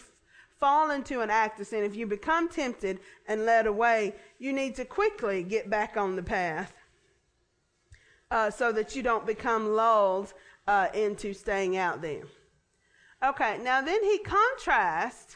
fall 0.60 0.92
into 0.92 1.22
an 1.22 1.32
act 1.32 1.60
of 1.60 1.66
sin, 1.66 1.84
if 1.84 1.96
you 1.96 2.06
become 2.06 2.50
tempted 2.50 3.00
and 3.28 3.48
led 3.48 3.66
away, 3.66 4.14
you 4.38 4.54
need 4.54 4.76
to 4.76 4.86
quickly 4.86 5.42
get 5.42 5.72
back 5.72 5.98
on 5.98 6.16
the 6.16 6.22
path 6.22 6.72
uh, 8.30 8.52
so 8.52 8.72
that 8.72 8.96
you 8.96 9.02
don't 9.02 9.26
become 9.26 9.74
lulled 9.74 10.36
uh, 10.68 10.90
into 10.94 11.34
staying 11.34 11.78
out 11.78 12.04
there. 12.04 12.26
Okay, 13.26 13.58
now 13.64 13.82
then 13.82 14.04
he 14.04 14.20
contrasts 14.20 15.36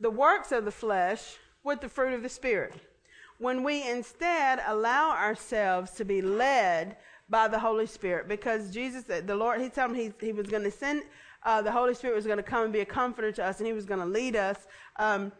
the 0.00 0.10
works 0.10 0.50
of 0.50 0.64
the 0.64 0.72
flesh 0.72 1.36
with 1.62 1.80
the 1.82 1.88
fruit 1.88 2.14
of 2.14 2.24
the 2.24 2.28
Spirit. 2.28 2.74
When 3.38 3.62
we 3.62 3.88
instead 3.88 4.60
allow 4.66 5.10
ourselves 5.10 5.92
to 5.92 6.04
be 6.04 6.20
led 6.20 6.96
by 7.28 7.48
the 7.48 7.58
Holy 7.58 7.86
Spirit, 7.86 8.28
because 8.28 8.70
Jesus, 8.70 9.04
the 9.04 9.34
Lord, 9.34 9.60
He 9.60 9.68
told 9.68 9.90
him 9.90 9.96
he, 9.96 10.12
he 10.20 10.32
was 10.32 10.46
going 10.48 10.64
to 10.64 10.70
send 10.70 11.02
uh, 11.44 11.62
the 11.62 11.70
Holy 11.70 11.94
Spirit 11.94 12.16
was 12.16 12.26
going 12.26 12.38
to 12.38 12.42
come 12.42 12.64
and 12.64 12.72
be 12.72 12.80
a 12.80 12.84
comforter 12.84 13.32
to 13.32 13.44
us, 13.44 13.58
and 13.58 13.66
He 13.66 13.72
was 13.72 13.84
going 13.84 14.00
to 14.00 14.06
lead 14.06 14.36
us 14.36 14.66
um, 14.96 15.32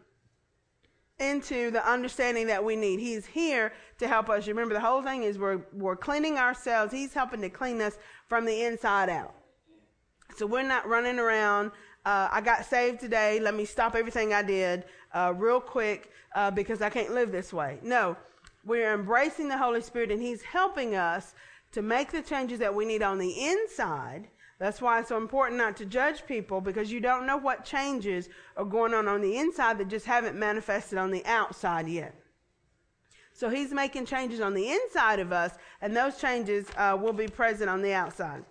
into 1.19 1.71
the 1.71 1.87
understanding 1.87 2.47
that 2.47 2.63
we 2.63 2.75
need. 2.75 2.99
He's 2.99 3.25
here 3.25 3.73
to 3.97 4.07
help 4.07 4.29
us. 4.29 4.47
Remember, 4.47 4.73
the 4.73 4.79
whole 4.79 5.01
thing 5.01 5.23
is 5.23 5.37
we're, 5.37 5.61
we're 5.73 5.97
cleaning 5.97 6.37
ourselves. 6.37 6.93
He's 6.93 7.13
helping 7.13 7.41
to 7.41 7.49
clean 7.49 7.81
us 7.81 7.97
from 8.27 8.45
the 8.45 8.63
inside 8.63 9.09
out. 9.09 9.35
So 10.37 10.45
we're 10.45 10.63
not 10.63 10.87
running 10.87 11.19
around 11.19 11.71
uh, 12.05 12.29
I 12.31 12.41
got 12.41 12.65
saved 12.65 12.99
today. 12.99 13.39
Let 13.39 13.55
me 13.55 13.65
stop 13.65 13.95
everything 13.95 14.33
I 14.33 14.41
did 14.41 14.85
uh, 15.13 15.33
real 15.35 15.59
quick 15.59 16.11
uh, 16.35 16.51
because 16.51 16.81
I 16.81 16.89
can't 16.89 17.11
live 17.11 17.31
this 17.31 17.51
way. 17.51 17.79
No, 17.83 18.15
we're 18.65 18.93
embracing 18.93 19.47
the 19.47 19.57
Holy 19.57 19.81
Spirit 19.81 20.11
and 20.11 20.21
He's 20.21 20.41
helping 20.41 20.95
us 20.95 21.33
to 21.71 21.81
make 21.81 22.11
the 22.11 22.21
changes 22.21 22.59
that 22.59 22.73
we 22.73 22.85
need 22.85 23.03
on 23.03 23.17
the 23.17 23.45
inside. 23.47 24.27
That's 24.59 24.81
why 24.81 24.99
it's 24.99 25.09
so 25.09 25.17
important 25.17 25.57
not 25.57 25.77
to 25.77 25.85
judge 25.85 26.25
people 26.25 26.59
because 26.59 26.91
you 26.91 26.99
don't 26.99 27.25
know 27.25 27.37
what 27.37 27.63
changes 27.63 28.27
are 28.57 28.65
going 28.65 28.93
on 28.93 29.07
on 29.07 29.21
the 29.21 29.37
inside 29.37 29.77
that 29.77 29.87
just 29.87 30.05
haven't 30.05 30.37
manifested 30.37 30.97
on 30.97 31.11
the 31.11 31.25
outside 31.25 31.87
yet. 31.87 32.13
So 33.33 33.49
he's 33.49 33.71
making 33.71 34.05
changes 34.05 34.41
on 34.41 34.53
the 34.53 34.69
inside 34.69 35.19
of 35.19 35.31
us, 35.31 35.53
and 35.81 35.95
those 35.95 36.17
changes 36.19 36.67
uh, 36.75 36.97
will 36.99 37.13
be 37.13 37.27
present 37.27 37.69
on 37.69 37.81
the 37.81 37.93
outside. 37.93 38.43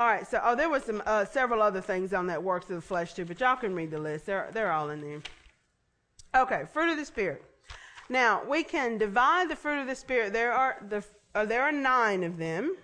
All 0.00 0.06
right. 0.06 0.26
So, 0.26 0.40
oh, 0.42 0.56
there 0.56 0.70
was 0.70 0.84
some 0.84 1.02
uh, 1.04 1.26
several 1.26 1.60
other 1.60 1.82
things 1.82 2.14
on 2.14 2.26
that 2.28 2.42
works 2.42 2.70
of 2.70 2.76
the 2.76 2.80
flesh 2.80 3.12
too, 3.12 3.26
but 3.26 3.38
y'all 3.38 3.54
can 3.54 3.74
read 3.74 3.90
the 3.90 3.98
list. 3.98 4.24
They're 4.24 4.48
they're 4.50 4.72
all 4.72 4.88
in 4.88 5.02
there. 5.02 5.20
Okay, 6.34 6.62
fruit 6.72 6.90
of 6.90 6.96
the 6.96 7.04
spirit. 7.04 7.44
Now 8.08 8.42
we 8.48 8.62
can 8.62 8.96
divide 8.96 9.50
the 9.50 9.56
fruit 9.56 9.78
of 9.78 9.86
the 9.86 9.94
spirit. 9.94 10.32
There 10.32 10.54
are 10.54 10.82
the 10.88 11.04
uh, 11.34 11.44
there 11.44 11.60
are 11.60 11.70
nine 11.70 12.24
of 12.24 12.38
them, 12.38 12.76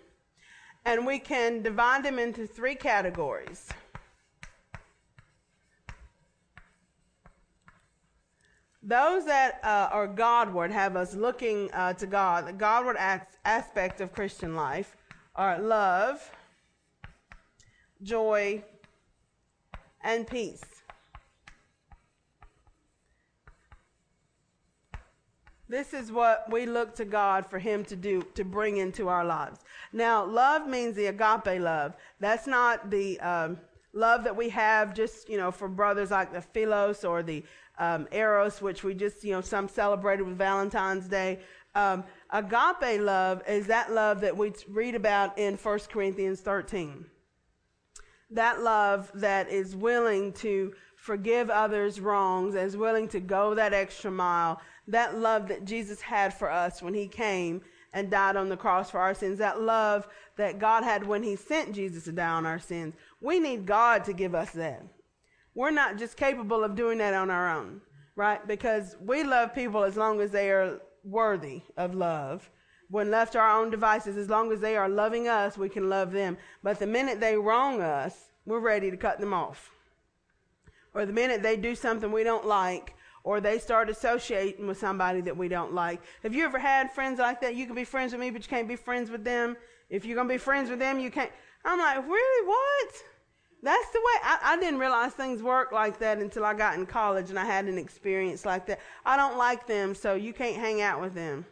and 0.85 1.07
we 1.07 1.19
can 1.19 1.63
divide 1.63 2.05
them 2.05 2.19
into 2.19 2.47
three 2.47 2.75
categories. 2.75 3.67
Those 8.83 9.25
that 9.25 9.59
uh, 9.65 9.89
are 9.91 10.07
Godward 10.07 10.71
have 10.71 10.97
us 10.97 11.15
looking 11.15 11.73
uh, 11.73 11.95
to 11.95 12.07
God. 12.07 12.47
The 12.47 12.53
Godward 12.53 12.99
aspect 13.47 14.03
of 14.03 14.13
Christian 14.13 14.55
life 14.55 14.95
are 15.35 15.59
love, 15.59 16.31
joy, 18.03 18.63
and 20.03 20.27
peace. 20.27 20.63
This 25.69 25.93
is 25.93 26.13
what 26.13 26.51
we 26.51 26.65
look 26.65 26.95
to 26.95 27.05
God 27.05 27.47
for 27.47 27.59
Him 27.59 27.85
to 27.87 27.97
do, 27.97 28.23
to 28.35 28.45
bring 28.45 28.77
into 28.77 29.09
our 29.09 29.25
lives. 29.25 29.61
Now, 29.93 30.25
love 30.25 30.69
means 30.69 30.95
the 30.95 31.07
agape 31.07 31.61
love. 31.61 31.97
That's 32.21 32.47
not 32.47 32.89
the 32.89 33.19
um, 33.21 33.59
love 33.93 34.23
that 34.25 34.37
we 34.37 34.49
have 34.51 34.95
just, 34.95 35.29
you 35.29 35.37
know, 35.37 35.51
for 35.51 35.69
brothers 35.69 36.13
like 36.13 36.33
the 36.33 36.41
philos 36.41 37.05
or 37.05 37.25
the 37.25 37.43
um, 37.79 38.07
eros, 38.13 38.63
which 38.63 38.85
we 38.85 38.95
just, 38.95 39.25
you 39.25 39.33
know, 39.33 39.41
some 39.41 39.69
celebrated 39.69 40.23
with 40.23 40.39
Valentine's 40.39 41.09
Day. 41.09 41.41
Um, 41.75 42.05
agape 42.31 43.01
love 43.01 43.43
is 43.49 43.67
that 43.67 43.93
love 43.93 44.21
that 44.21 44.37
we 44.37 44.53
read 44.69 44.95
about 44.95 45.37
in 45.37 45.57
1 45.57 45.79
Corinthians 45.91 46.41
13. 46.41 47.07
That 48.31 48.61
love 48.61 49.11
that 49.15 49.49
is 49.49 49.77
willing 49.77 50.33
to 50.35 50.75
forgive 50.97 51.51
others' 51.51 52.01
wrongs, 52.01 52.55
is 52.55 52.77
willing 52.77 53.09
to 53.09 53.21
go 53.21 53.55
that 53.55 53.73
extra 53.73 54.11
mile. 54.11 54.61
That 54.89 55.17
love 55.19 55.49
that 55.49 55.65
Jesus 55.65 56.01
had 56.01 56.35
for 56.35 56.51
us 56.51 56.83
when 56.83 56.95
he 56.95 57.07
came 57.07 57.63
and 57.93 58.11
died 58.11 58.37
on 58.37 58.49
the 58.49 58.57
cross 58.57 58.91
for 58.91 58.99
our 58.99 59.15
sins. 59.15 59.39
That 59.39 59.61
love 59.61 60.09
that 60.37 60.59
God 60.59 60.83
had 60.83 61.07
when 61.07 61.23
he 61.23 61.37
sent 61.37 61.75
Jesus 61.75 62.05
to 62.05 62.13
die 62.13 62.29
on 62.29 62.47
our 62.47 62.59
sins. 62.59 62.95
We 63.21 63.39
need 63.39 63.67
God 63.67 64.05
to 64.05 64.13
give 64.13 64.35
us 64.35 64.51
that. 64.51 64.83
We're 65.55 65.71
not 65.71 65.97
just 65.97 66.17
capable 66.17 66.65
of 66.65 66.75
doing 66.75 66.99
that 66.99 67.15
on 67.15 67.31
our 67.31 67.57
own, 67.57 67.81
right? 68.15 68.47
Because 68.47 68.97
we 69.01 69.23
love 69.23 69.55
people 69.55 69.85
as 69.85 69.97
long 69.97 70.21
as 70.21 70.31
they 70.31 70.51
are 70.51 70.81
worthy 71.03 71.63
of 71.77 71.95
love. 71.95 72.51
When 72.89 73.11
left 73.11 73.33
to 73.33 73.39
our 73.39 73.61
own 73.61 73.71
devices, 73.71 74.17
as 74.17 74.29
long 74.29 74.53
as 74.53 74.61
they 74.61 74.77
are 74.77 74.89
loving 74.89 75.27
us, 75.27 75.59
we 75.59 75.69
can 75.69 75.89
love 75.89 76.13
them. 76.13 76.37
But 76.63 76.79
the 76.79 76.87
minute 76.87 77.21
they 77.21 77.37
wrong 77.37 77.83
us, 77.83 78.31
we're 78.45 78.61
ready 78.61 78.91
to 78.91 78.97
cut 78.97 79.19
them 79.19 79.35
off. 79.35 79.71
Or 80.95 81.05
the 81.05 81.13
minute 81.13 81.43
they 81.43 81.57
do 81.57 81.75
something 81.75 82.13
we 82.13 82.25
don't 82.25 82.47
like, 82.47 82.95
or 83.25 83.41
they 83.41 83.59
start 83.59 83.91
associating 83.91 84.69
with 84.69 84.79
somebody 84.79 85.21
that 85.23 85.37
we 85.37 85.49
don't 85.49 85.75
like. 85.75 86.01
Have 86.23 86.33
you 86.33 86.45
ever 86.45 86.61
had 86.61 86.93
friends 86.93 87.19
like 87.19 87.41
that? 87.41 87.57
You 87.57 87.67
can 87.67 87.75
be 87.75 87.85
friends 87.85 88.13
with 88.13 88.21
me, 88.21 88.31
but 88.31 88.43
you 88.43 88.49
can't 88.49 88.69
be 88.69 88.77
friends 88.77 89.11
with 89.11 89.25
them. 89.25 89.57
If 89.91 90.05
you're 90.05 90.15
going 90.15 90.29
to 90.29 90.35
be 90.35 90.39
friends 90.39 90.71
with 90.71 90.79
them, 90.79 91.01
you 91.01 91.11
can't. 91.11 91.33
I'm 91.65 91.81
like, 91.81 92.07
really? 92.09 92.47
What? 92.47 92.95
That's 93.63 93.91
the 93.91 93.99
way 93.99 94.13
I, 94.23 94.39
I, 94.45 94.61
didn't 94.61 94.79
realize 94.79 95.13
things 95.13 95.43
work 95.43 95.73
like 95.73 95.99
that 95.99 96.19
until 96.19 96.45
I 96.45 96.55
got 96.55 96.79
in 96.79 96.87
college 96.87 97.31
and 97.31 97.39
I 97.39 97.45
had 97.45 97.65
an 97.65 97.79
experience 97.79 98.47
like 98.47 98.67
that. 98.67 98.79
I 99.05 99.17
don't 99.17 99.37
like 99.37 99.67
them, 99.67 99.95
so 99.95 100.15
you 100.15 100.33
can't 100.33 100.57
hang 100.57 100.81
out 100.81 101.01
with 101.01 101.15
them. 101.15 101.45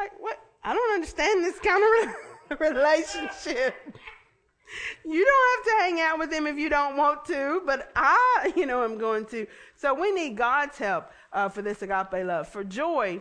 Like 0.00 0.12
what? 0.18 0.38
I 0.64 0.72
don't 0.72 0.94
understand 0.94 1.44
this 1.44 1.58
kind 1.58 1.82
of 2.48 2.60
relationship. 2.60 3.74
You 5.04 5.24
don't 5.24 5.50
have 5.56 5.64
to 5.66 5.82
hang 5.82 6.00
out 6.00 6.18
with 6.18 6.32
him 6.32 6.46
if 6.46 6.56
you 6.56 6.70
don't 6.70 6.96
want 6.96 7.26
to, 7.26 7.60
but 7.66 7.90
I, 7.94 8.52
you 8.56 8.64
know, 8.64 8.82
am 8.82 8.96
going 8.96 9.26
to. 9.26 9.46
So 9.76 9.92
we 9.92 10.10
need 10.10 10.38
God's 10.38 10.78
help 10.78 11.10
uh, 11.34 11.50
for 11.50 11.60
this 11.60 11.82
agape 11.82 12.24
love. 12.24 12.48
For 12.48 12.64
joy, 12.64 13.20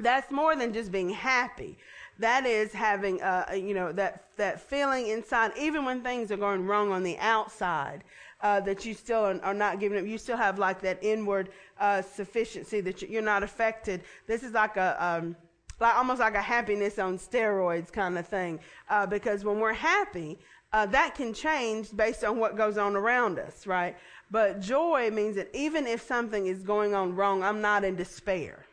that's 0.00 0.32
more 0.32 0.56
than 0.56 0.72
just 0.72 0.90
being 0.90 1.10
happy 1.10 1.78
that 2.18 2.46
is 2.46 2.72
having 2.72 3.20
uh, 3.22 3.46
you 3.54 3.74
know 3.74 3.92
that 3.92 4.24
that 4.36 4.60
feeling 4.60 5.08
inside 5.08 5.52
even 5.58 5.84
when 5.84 6.02
things 6.02 6.30
are 6.30 6.36
going 6.36 6.64
wrong 6.64 6.92
on 6.92 7.02
the 7.02 7.18
outside 7.18 8.04
uh, 8.40 8.60
that 8.60 8.84
you 8.84 8.94
still 8.94 9.20
are, 9.20 9.40
are, 9.42 9.54
not 9.54 9.80
giving 9.80 9.98
up 9.98 10.06
you 10.06 10.18
still 10.18 10.36
have 10.36 10.58
like 10.58 10.80
that 10.80 10.98
inward 11.02 11.50
uh, 11.80 12.00
sufficiency 12.02 12.80
that 12.80 13.02
you're 13.02 13.22
not 13.22 13.42
affected 13.42 14.02
this 14.26 14.42
is 14.42 14.52
like 14.52 14.76
a 14.76 14.96
um, 15.04 15.34
like 15.80 15.96
almost 15.96 16.20
like 16.20 16.34
a 16.34 16.42
happiness 16.42 16.98
on 16.98 17.18
steroids 17.18 17.92
kind 17.92 18.18
of 18.18 18.26
thing 18.26 18.58
uh, 18.88 19.06
because 19.06 19.44
when 19.44 19.58
we're 19.58 19.72
happy 19.72 20.38
uh, 20.72 20.86
that 20.86 21.14
can 21.14 21.32
change 21.32 21.94
based 21.96 22.24
on 22.24 22.38
what 22.38 22.56
goes 22.56 22.78
on 22.78 22.96
around 22.96 23.38
us 23.38 23.66
right 23.66 23.96
but 24.30 24.60
joy 24.60 25.10
means 25.10 25.36
that 25.36 25.48
even 25.54 25.86
if 25.86 26.00
something 26.00 26.46
is 26.46 26.62
going 26.62 26.94
on 26.94 27.14
wrong 27.14 27.42
i'm 27.42 27.60
not 27.60 27.84
in 27.84 27.94
despair 27.96 28.64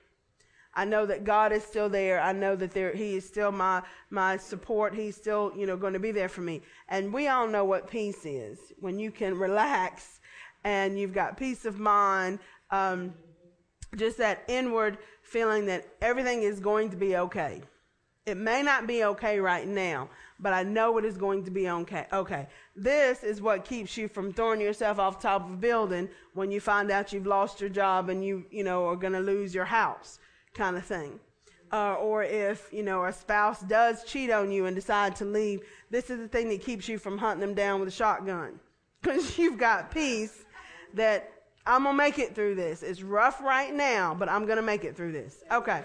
I 0.73 0.85
know 0.85 1.05
that 1.05 1.23
God 1.23 1.51
is 1.51 1.63
still 1.63 1.89
there. 1.89 2.21
I 2.21 2.31
know 2.31 2.55
that 2.55 2.71
there, 2.71 2.93
He 2.93 3.15
is 3.15 3.27
still 3.27 3.51
my, 3.51 3.81
my 4.09 4.37
support. 4.37 4.93
He's 4.93 5.15
still, 5.15 5.51
you 5.55 5.65
know, 5.65 5.75
going 5.75 5.93
to 5.93 5.99
be 5.99 6.11
there 6.11 6.29
for 6.29 6.41
me. 6.41 6.61
And 6.87 7.11
we 7.11 7.27
all 7.27 7.47
know 7.47 7.65
what 7.65 7.89
peace 7.89 8.25
is. 8.25 8.57
When 8.79 8.97
you 8.97 9.11
can 9.11 9.37
relax 9.37 10.21
and 10.63 10.97
you've 10.97 11.13
got 11.13 11.35
peace 11.35 11.65
of 11.65 11.79
mind, 11.79 12.39
um, 12.69 13.13
just 13.97 14.17
that 14.19 14.43
inward 14.47 14.97
feeling 15.31 15.65
that 15.65 15.87
everything 16.01 16.43
is 16.43 16.59
going 16.59 16.89
to 16.89 16.97
be 16.97 17.15
okay. 17.15 17.61
It 18.25 18.35
may 18.35 18.61
not 18.61 18.85
be 18.85 19.05
okay 19.05 19.39
right 19.39 19.65
now, 19.65 20.09
but 20.41 20.51
I 20.51 20.63
know 20.63 20.97
it 20.97 21.05
is 21.05 21.17
going 21.17 21.45
to 21.45 21.51
be 21.51 21.69
okay. 21.69 22.05
Okay. 22.11 22.47
This 22.75 23.23
is 23.23 23.41
what 23.41 23.63
keeps 23.63 23.95
you 23.95 24.09
from 24.09 24.33
throwing 24.33 24.59
yourself 24.59 24.99
off 24.99 25.21
top 25.21 25.45
of 25.45 25.53
a 25.53 25.55
building 25.55 26.09
when 26.33 26.51
you 26.51 26.59
find 26.59 26.91
out 26.91 27.13
you've 27.13 27.25
lost 27.25 27.61
your 27.61 27.69
job 27.69 28.09
and 28.09 28.25
you, 28.25 28.45
you 28.51 28.65
know, 28.65 28.85
are 28.87 28.97
going 28.97 29.13
to 29.13 29.21
lose 29.21 29.55
your 29.55 29.65
house 29.65 30.19
kind 30.53 30.75
of 30.75 30.83
thing. 30.83 31.17
Uh, 31.71 31.93
or 31.93 32.23
if 32.23 32.67
you 32.73 32.83
know 32.83 33.05
a 33.05 33.13
spouse 33.13 33.61
does 33.61 34.03
cheat 34.03 34.29
on 34.29 34.51
you 34.51 34.65
and 34.65 34.75
decide 34.75 35.15
to 35.15 35.23
leave, 35.23 35.61
this 35.89 36.09
is 36.09 36.19
the 36.19 36.27
thing 36.27 36.49
that 36.49 36.61
keeps 36.61 36.89
you 36.89 36.97
from 36.99 37.17
hunting 37.17 37.39
them 37.39 37.53
down 37.53 37.79
with 37.79 37.87
a 37.87 37.91
shotgun, 37.91 38.59
because 39.01 39.37
you've 39.37 39.57
got 39.57 39.89
peace 39.89 40.43
that 40.93 41.31
I'm 41.65 41.83
gonna 41.83 41.97
make 41.97 42.19
it 42.19 42.33
through 42.33 42.55
this. 42.55 42.83
It's 42.83 43.01
rough 43.01 43.41
right 43.41 43.73
now, 43.73 44.15
but 44.17 44.29
I'm 44.29 44.45
gonna 44.45 44.61
make 44.61 44.83
it 44.83 44.95
through 44.95 45.11
this. 45.11 45.43
Okay, 45.51 45.83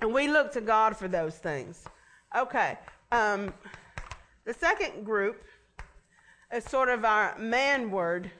and 0.00 0.12
we 0.12 0.28
look 0.28 0.52
to 0.52 0.60
God 0.60 0.96
for 0.96 1.08
those 1.08 1.36
things. 1.36 1.84
Okay, 2.36 2.78
um, 3.12 3.52
the 4.44 4.54
second 4.54 5.04
group 5.04 5.44
is 6.52 6.64
sort 6.64 6.88
of 6.88 7.04
our 7.04 7.36
manward 7.38 8.30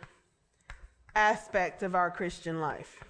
aspect 1.15 1.83
of 1.83 1.95
our 1.95 2.11
Christian 2.11 2.61
life. 2.61 3.05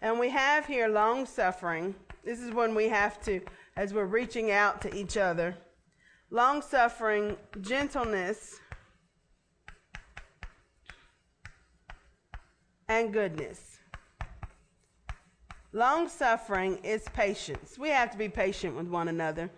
And 0.00 0.18
we 0.18 0.28
have 0.30 0.66
here 0.66 0.88
long 0.88 1.26
suffering. 1.26 1.94
This 2.24 2.40
is 2.40 2.52
when 2.52 2.74
we 2.74 2.88
have 2.88 3.22
to, 3.24 3.40
as 3.76 3.92
we're 3.94 4.04
reaching 4.04 4.50
out 4.50 4.80
to 4.82 4.94
each 4.94 5.16
other, 5.16 5.56
long 6.30 6.62
suffering, 6.62 7.36
gentleness, 7.60 8.60
and 12.94 13.12
goodness. 13.12 13.78
Long 15.72 16.08
suffering 16.08 16.78
is 16.84 17.02
patience. 17.12 17.76
We 17.76 17.88
have 17.88 18.12
to 18.12 18.18
be 18.18 18.28
patient 18.28 18.76
with 18.76 18.86
one 18.86 19.08
another 19.08 19.50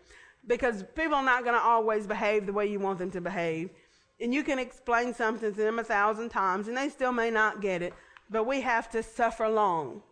because 0.46 0.84
people 0.94 1.16
are 1.16 1.24
not 1.24 1.44
going 1.44 1.54
to 1.54 1.60
always 1.60 2.06
behave 2.06 2.46
the 2.46 2.54
way 2.54 2.66
you 2.66 2.80
want 2.80 2.98
them 2.98 3.10
to 3.10 3.20
behave. 3.20 3.68
And 4.20 4.32
you 4.32 4.42
can 4.42 4.58
explain 4.58 5.12
something 5.12 5.52
to 5.52 5.56
them 5.56 5.78
a 5.78 5.84
thousand 5.84 6.30
times 6.30 6.68
and 6.68 6.76
they 6.76 6.88
still 6.88 7.12
may 7.12 7.30
not 7.30 7.60
get 7.60 7.82
it, 7.82 7.92
but 8.30 8.44
we 8.44 8.62
have 8.62 8.88
to 8.90 9.02
suffer 9.02 9.46
long. 9.48 10.02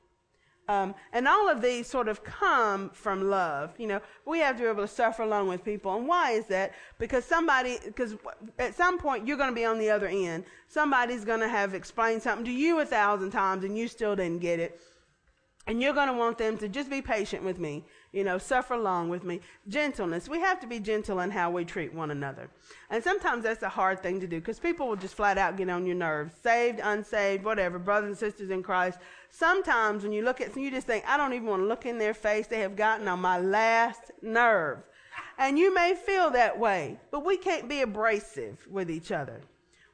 Um, 0.66 0.94
and 1.12 1.28
all 1.28 1.50
of 1.50 1.60
these 1.60 1.86
sort 1.86 2.08
of 2.08 2.24
come 2.24 2.88
from 2.90 3.28
love. 3.28 3.74
You 3.78 3.86
know, 3.86 4.00
we 4.24 4.38
have 4.38 4.56
to 4.56 4.62
be 4.62 4.68
able 4.68 4.82
to 4.82 4.88
suffer 4.88 5.22
along 5.22 5.48
with 5.48 5.62
people. 5.62 5.94
And 5.94 6.08
why 6.08 6.32
is 6.32 6.46
that? 6.46 6.72
Because 6.98 7.24
somebody, 7.24 7.78
because 7.84 8.16
at 8.58 8.74
some 8.74 8.98
point 8.98 9.26
you're 9.26 9.36
going 9.36 9.50
to 9.50 9.54
be 9.54 9.66
on 9.66 9.78
the 9.78 9.90
other 9.90 10.06
end. 10.06 10.44
Somebody's 10.68 11.24
going 11.24 11.40
to 11.40 11.48
have 11.48 11.74
explained 11.74 12.22
something 12.22 12.46
to 12.46 12.50
you 12.50 12.80
a 12.80 12.86
thousand 12.86 13.30
times 13.30 13.64
and 13.64 13.76
you 13.76 13.88
still 13.88 14.16
didn't 14.16 14.40
get 14.40 14.58
it. 14.58 14.80
And 15.66 15.82
you're 15.82 15.94
going 15.94 16.08
to 16.08 16.14
want 16.14 16.38
them 16.38 16.56
to 16.58 16.68
just 16.68 16.90
be 16.90 17.00
patient 17.02 17.42
with 17.42 17.58
me, 17.58 17.84
you 18.14 18.22
know, 18.22 18.38
suffer 18.38 18.76
long 18.76 19.08
with 19.08 19.24
me. 19.24 19.40
Gentleness. 19.68 20.28
We 20.28 20.38
have 20.38 20.60
to 20.60 20.68
be 20.68 20.78
gentle 20.78 21.18
in 21.18 21.30
how 21.30 21.50
we 21.50 21.64
treat 21.64 21.92
one 21.92 22.12
another. 22.12 22.48
And 22.88 23.02
sometimes 23.02 23.42
that's 23.42 23.64
a 23.64 23.68
hard 23.68 24.04
thing 24.04 24.20
to 24.20 24.28
do 24.28 24.38
because 24.38 24.60
people 24.60 24.86
will 24.86 24.96
just 24.96 25.16
flat 25.16 25.36
out 25.36 25.56
get 25.56 25.68
on 25.68 25.84
your 25.84 25.96
nerves. 25.96 26.32
Saved, 26.40 26.78
unsaved, 26.80 27.44
whatever, 27.44 27.76
brothers 27.78 28.08
and 28.08 28.16
sisters 28.16 28.50
in 28.50 28.62
Christ. 28.62 29.00
Sometimes 29.30 30.04
when 30.04 30.12
you 30.12 30.22
look 30.22 30.40
at, 30.40 30.56
you 30.56 30.70
just 30.70 30.86
think, 30.86 31.04
I 31.08 31.16
don't 31.16 31.32
even 31.32 31.48
want 31.48 31.62
to 31.62 31.66
look 31.66 31.86
in 31.86 31.98
their 31.98 32.14
face. 32.14 32.46
They 32.46 32.60
have 32.60 32.76
gotten 32.76 33.08
on 33.08 33.20
my 33.20 33.40
last 33.40 34.12
nerve. 34.22 34.78
And 35.36 35.58
you 35.58 35.74
may 35.74 35.96
feel 35.96 36.30
that 36.30 36.56
way, 36.56 37.00
but 37.10 37.24
we 37.24 37.36
can't 37.36 37.68
be 37.68 37.82
abrasive 37.82 38.64
with 38.70 38.92
each 38.92 39.10
other. 39.10 39.40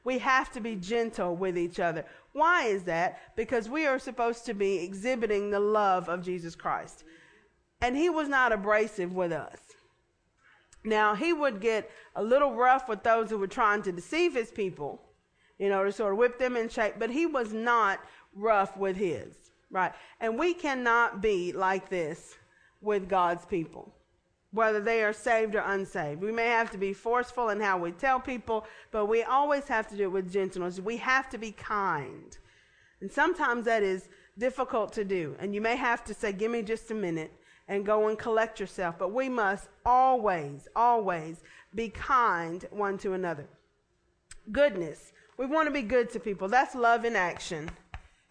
We 0.03 0.19
have 0.19 0.51
to 0.53 0.59
be 0.59 0.75
gentle 0.75 1.35
with 1.35 1.57
each 1.57 1.79
other. 1.79 2.05
Why 2.33 2.65
is 2.65 2.83
that? 2.83 3.35
Because 3.35 3.67
we 3.67 3.87
are 3.87 3.97
supposed 3.97 4.45
to 4.45 4.53
be 4.53 4.77
exhibiting 4.77 5.49
the 5.49 5.59
love 5.59 6.07
of 6.07 6.23
Jesus 6.23 6.55
Christ. 6.55 7.03
And 7.81 7.97
he 7.97 8.09
was 8.09 8.27
not 8.27 8.51
abrasive 8.51 9.13
with 9.13 9.31
us. 9.31 9.59
Now, 10.83 11.15
he 11.15 11.31
would 11.33 11.61
get 11.61 11.89
a 12.15 12.23
little 12.23 12.53
rough 12.53 12.89
with 12.89 13.03
those 13.03 13.29
who 13.29 13.37
were 13.37 13.47
trying 13.47 13.83
to 13.83 13.91
deceive 13.91 14.33
his 14.33 14.51
people, 14.51 15.01
you 15.59 15.69
know, 15.69 15.83
to 15.83 15.91
sort 15.91 16.13
of 16.13 16.17
whip 16.17 16.39
them 16.39 16.57
in 16.57 16.69
shape, 16.69 16.95
but 16.97 17.11
he 17.11 17.25
was 17.25 17.53
not 17.53 17.99
rough 18.33 18.75
with 18.77 18.97
his, 18.97 19.35
right? 19.69 19.93
And 20.19 20.39
we 20.39 20.53
cannot 20.53 21.21
be 21.21 21.51
like 21.51 21.89
this 21.89 22.35
with 22.81 23.07
God's 23.07 23.45
people 23.45 23.93
whether 24.51 24.81
they 24.81 25.01
are 25.03 25.13
saved 25.13 25.55
or 25.55 25.59
unsaved. 25.59 26.21
We 26.21 26.31
may 26.31 26.47
have 26.47 26.71
to 26.71 26.77
be 26.77 26.93
forceful 26.93 27.49
in 27.49 27.59
how 27.59 27.77
we 27.77 27.91
tell 27.91 28.19
people, 28.19 28.65
but 28.91 29.05
we 29.05 29.23
always 29.23 29.67
have 29.69 29.87
to 29.89 29.97
do 29.97 30.03
it 30.03 30.11
with 30.11 30.31
gentleness. 30.31 30.79
We 30.79 30.97
have 30.97 31.29
to 31.29 31.37
be 31.37 31.51
kind. 31.51 32.37
And 32.99 33.11
sometimes 33.11 33.65
that 33.65 33.81
is 33.81 34.09
difficult 34.37 34.91
to 34.93 35.05
do. 35.05 35.35
And 35.39 35.55
you 35.55 35.61
may 35.61 35.77
have 35.77 36.03
to 36.05 36.13
say, 36.13 36.33
Give 36.33 36.51
me 36.51 36.61
just 36.61 36.91
a 36.91 36.93
minute 36.93 37.31
and 37.71 37.85
go 37.85 38.09
and 38.09 38.19
collect 38.19 38.59
yourself. 38.59 38.95
But 38.99 39.13
we 39.13 39.29
must 39.29 39.69
always, 39.85 40.67
always 40.75 41.41
be 41.73 41.87
kind 41.87 42.65
one 42.69 42.97
to 42.97 43.13
another. 43.13 43.47
Goodness. 44.51 45.13
We 45.37 45.45
want 45.45 45.67
to 45.67 45.71
be 45.71 45.81
good 45.81 46.11
to 46.11 46.19
people. 46.19 46.49
That's 46.49 46.75
love 46.75 47.05
in 47.05 47.15
action. 47.15 47.71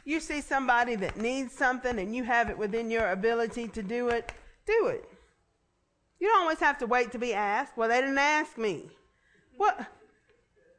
You 0.04 0.20
see 0.20 0.42
somebody 0.42 0.94
that 0.96 1.16
needs 1.16 1.54
something 1.54 1.98
and 1.98 2.14
you 2.14 2.22
have 2.22 2.50
it 2.50 2.58
within 2.58 2.90
your 2.90 3.12
ability 3.12 3.68
to 3.68 3.82
do 3.82 4.10
it, 4.10 4.30
do 4.66 4.88
it. 4.88 5.08
You 6.18 6.28
don't 6.28 6.42
always 6.42 6.60
have 6.60 6.76
to 6.78 6.86
wait 6.86 7.10
to 7.12 7.18
be 7.18 7.32
asked. 7.32 7.78
Well, 7.78 7.88
they 7.88 8.02
didn't 8.02 8.18
ask 8.18 8.58
me. 8.58 8.90
What? 9.56 9.86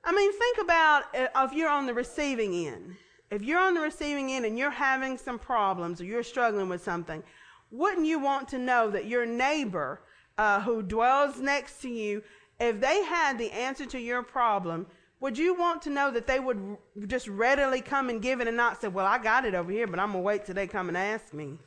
I 0.03 0.11
mean, 0.11 0.31
think 0.33 0.59
about 0.59 1.03
uh, 1.15 1.27
if 1.45 1.53
you're 1.53 1.69
on 1.69 1.87
the 1.87 1.95
receiving 1.95 2.53
end. 2.67 2.95
If 3.31 3.41
you're 3.41 3.59
on 3.59 3.73
the 3.73 3.81
receiving 3.81 4.31
end 4.31 4.45
and 4.45 4.55
you're 4.55 4.69
having 4.69 5.17
some 5.17 5.39
problems 5.39 5.99
or 5.99 6.05
you're 6.05 6.21
struggling 6.21 6.69
with 6.69 6.83
something, 6.83 7.23
wouldn't 7.71 8.05
you 8.05 8.19
want 8.19 8.47
to 8.49 8.59
know 8.59 8.91
that 8.91 9.05
your 9.05 9.25
neighbor 9.25 10.01
uh, 10.37 10.61
who 10.61 10.83
dwells 10.83 11.39
next 11.39 11.81
to 11.81 11.89
you, 11.89 12.21
if 12.59 12.79
they 12.79 13.03
had 13.03 13.37
the 13.37 13.51
answer 13.51 13.85
to 13.87 13.99
your 13.99 14.21
problem, 14.21 14.85
would 15.19 15.37
you 15.37 15.53
want 15.53 15.81
to 15.83 15.89
know 15.89 16.11
that 16.11 16.27
they 16.27 16.39
would 16.39 16.77
just 17.07 17.27
readily 17.27 17.79
come 17.79 18.09
and 18.09 18.21
give 18.21 18.41
it 18.41 18.47
and 18.47 18.57
not 18.57 18.81
say, 18.81 18.87
Well, 18.87 19.05
I 19.05 19.19
got 19.19 19.45
it 19.45 19.55
over 19.55 19.71
here, 19.71 19.87
but 19.87 19.99
I'm 19.99 20.11
going 20.11 20.23
to 20.23 20.25
wait 20.25 20.45
till 20.45 20.55
they 20.55 20.67
come 20.67 20.87
and 20.87 20.97
ask 20.97 21.33
me? 21.33 21.57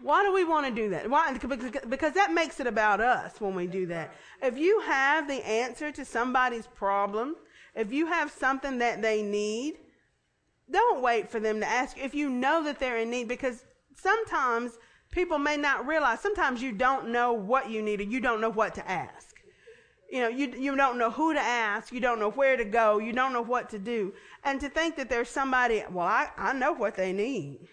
Why 0.00 0.22
do 0.22 0.32
we 0.32 0.44
want 0.44 0.66
to 0.66 0.72
do 0.72 0.90
that? 0.90 1.08
Why? 1.08 1.36
Because 1.88 2.12
that 2.12 2.32
makes 2.32 2.60
it 2.60 2.66
about 2.66 3.00
us 3.00 3.40
when 3.40 3.54
we 3.54 3.66
do 3.66 3.86
that. 3.86 4.12
If 4.42 4.56
you 4.56 4.80
have 4.80 5.26
the 5.26 5.44
answer 5.46 5.90
to 5.90 6.04
somebody's 6.04 6.66
problem, 6.68 7.36
if 7.74 7.92
you 7.92 8.06
have 8.06 8.30
something 8.30 8.78
that 8.78 9.02
they 9.02 9.22
need, 9.22 9.78
don't 10.70 11.02
wait 11.02 11.30
for 11.30 11.40
them 11.40 11.60
to 11.60 11.66
ask 11.66 11.96
you 11.96 12.04
if 12.04 12.14
you 12.14 12.28
know 12.28 12.62
that 12.64 12.78
they're 12.78 12.98
in 12.98 13.10
need 13.10 13.26
because 13.26 13.64
sometimes 14.02 14.78
people 15.10 15.38
may 15.38 15.56
not 15.56 15.86
realize 15.86 16.20
sometimes 16.20 16.62
you 16.62 16.72
don't 16.72 17.08
know 17.08 17.32
what 17.32 17.70
you 17.70 17.82
need 17.82 18.00
or 18.00 18.04
you 18.04 18.20
don't 18.20 18.40
know 18.40 18.50
what 18.50 18.74
to 18.74 18.90
ask. 18.90 19.36
You 20.10 20.20
know, 20.20 20.28
you, 20.28 20.54
you 20.56 20.74
don't 20.76 20.98
know 20.98 21.10
who 21.10 21.34
to 21.34 21.40
ask, 21.40 21.92
you 21.92 22.00
don't 22.00 22.18
know 22.18 22.30
where 22.30 22.56
to 22.56 22.64
go, 22.64 22.98
you 22.98 23.12
don't 23.12 23.34
know 23.34 23.42
what 23.42 23.68
to 23.70 23.78
do. 23.78 24.14
And 24.42 24.58
to 24.60 24.70
think 24.70 24.96
that 24.96 25.10
there's 25.10 25.28
somebody, 25.28 25.84
well, 25.90 26.06
I, 26.06 26.28
I 26.36 26.54
know 26.54 26.72
what 26.72 26.94
they 26.94 27.12
need. 27.12 27.68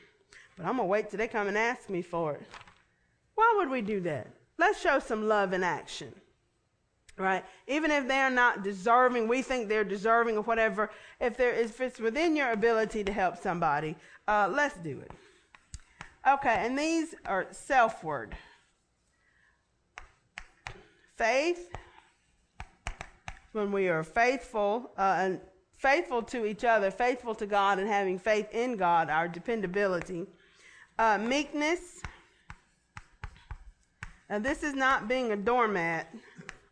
But 0.58 0.66
I'm 0.66 0.78
going 0.78 0.88
to 0.88 0.92
wait 0.92 1.10
till 1.10 1.18
they 1.18 1.28
come 1.28 1.48
and 1.48 1.58
ask 1.58 1.90
me 1.90 2.02
for 2.02 2.34
it. 2.34 2.44
Why 3.36 3.54
would 3.58 3.70
we 3.70 3.82
do 3.82 4.02
that? 4.02 4.28
Let's 4.58 4.82
show 4.82 5.00
some 5.00 5.28
love 5.28 5.54
in 5.54 5.64
action. 5.64 6.14
Right? 7.18 7.46
Even 7.68 7.92
if 7.92 8.08
they're 8.08 8.30
not 8.30 8.64
deserving, 8.64 9.30
we 9.30 9.42
think 9.42 9.70
they're 9.70 9.86
deserving 9.86 10.36
of 10.36 10.48
whatever. 10.48 10.92
If, 11.22 11.38
there 11.38 11.54
is, 11.54 11.72
if 11.72 11.82
it's 11.82 12.00
within 12.00 12.36
your 12.36 12.52
ability 12.52 13.06
to 13.06 13.14
help 13.14 13.38
somebody, 13.38 13.96
uh, 14.28 14.50
let's 14.52 14.76
do 14.78 15.00
it. 15.00 15.12
Okay, 16.28 16.66
and 16.66 16.78
these 16.78 17.14
are 17.26 17.46
selfward. 17.52 18.36
Faith, 21.16 21.72
when 23.52 23.72
we 23.72 23.90
are 23.90 24.04
faithful 24.04 24.92
uh, 24.98 25.18
and 25.20 25.40
faithful 25.78 26.24
to 26.24 26.46
each 26.46 26.64
other, 26.64 26.90
faithful 26.90 27.36
to 27.36 27.46
God, 27.46 27.78
and 27.78 27.88
having 27.88 28.18
faith 28.18 28.48
in 28.54 28.76
God, 28.76 29.10
our 29.12 29.28
dependability. 29.28 30.26
Uh, 30.98 31.20
meekness. 31.20 32.02
Now, 34.28 34.40
this 34.40 34.64
is 34.64 34.74
not 34.74 35.08
being 35.08 35.32
a 35.32 35.36
doormat 35.36 36.12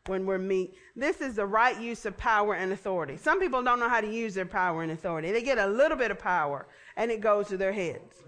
when 0.08 0.26
we're 0.26 0.40
meek. 0.40 0.76
This 0.96 1.22
is 1.22 1.36
the 1.36 1.46
right 1.46 1.80
use 1.80 2.06
of 2.06 2.18
power 2.18 2.56
and 2.56 2.74
authority. 2.74 3.18
Some 3.18 3.40
people 3.40 3.62
don't 3.62 3.80
know 3.80 3.90
how 3.90 4.02
to 4.02 4.12
use 4.12 4.34
their 4.34 4.48
power 4.48 4.82
and 4.82 4.92
authority. 4.92 5.32
They 5.32 5.44
get 5.44 5.60
a 5.60 5.68
little 5.68 5.98
bit 5.98 6.10
of 6.10 6.18
power 6.18 6.66
and 6.98 7.12
it 7.12 7.22
goes 7.22 7.48
to 7.50 7.58
their 7.58 7.72
heads. 7.72 8.24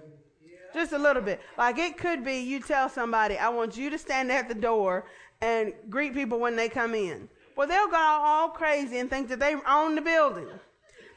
Just 0.75 0.91
a 0.91 0.99
little 0.99 1.21
bit. 1.21 1.41
Like 1.57 1.79
it 1.79 1.97
could 1.97 2.23
be 2.23 2.37
you 2.37 2.59
tell 2.59 2.89
somebody, 2.89 3.37
I 3.37 3.49
want 3.49 3.75
you 3.75 3.89
to 3.89 3.97
stand 3.97 4.31
at 4.31 4.47
the 4.47 4.53
door 4.53 5.05
and 5.41 5.73
greet 5.89 6.13
people 6.13 6.39
when 6.39 6.55
they 6.55 6.69
come 6.69 6.93
in. 6.93 7.29
Well, 7.55 7.67
they'll 7.67 7.87
go 7.87 7.95
all 7.97 8.49
crazy 8.49 8.99
and 8.99 9.09
think 9.09 9.29
that 9.29 9.39
they 9.39 9.55
own 9.67 9.95
the 9.95 10.01
building 10.01 10.47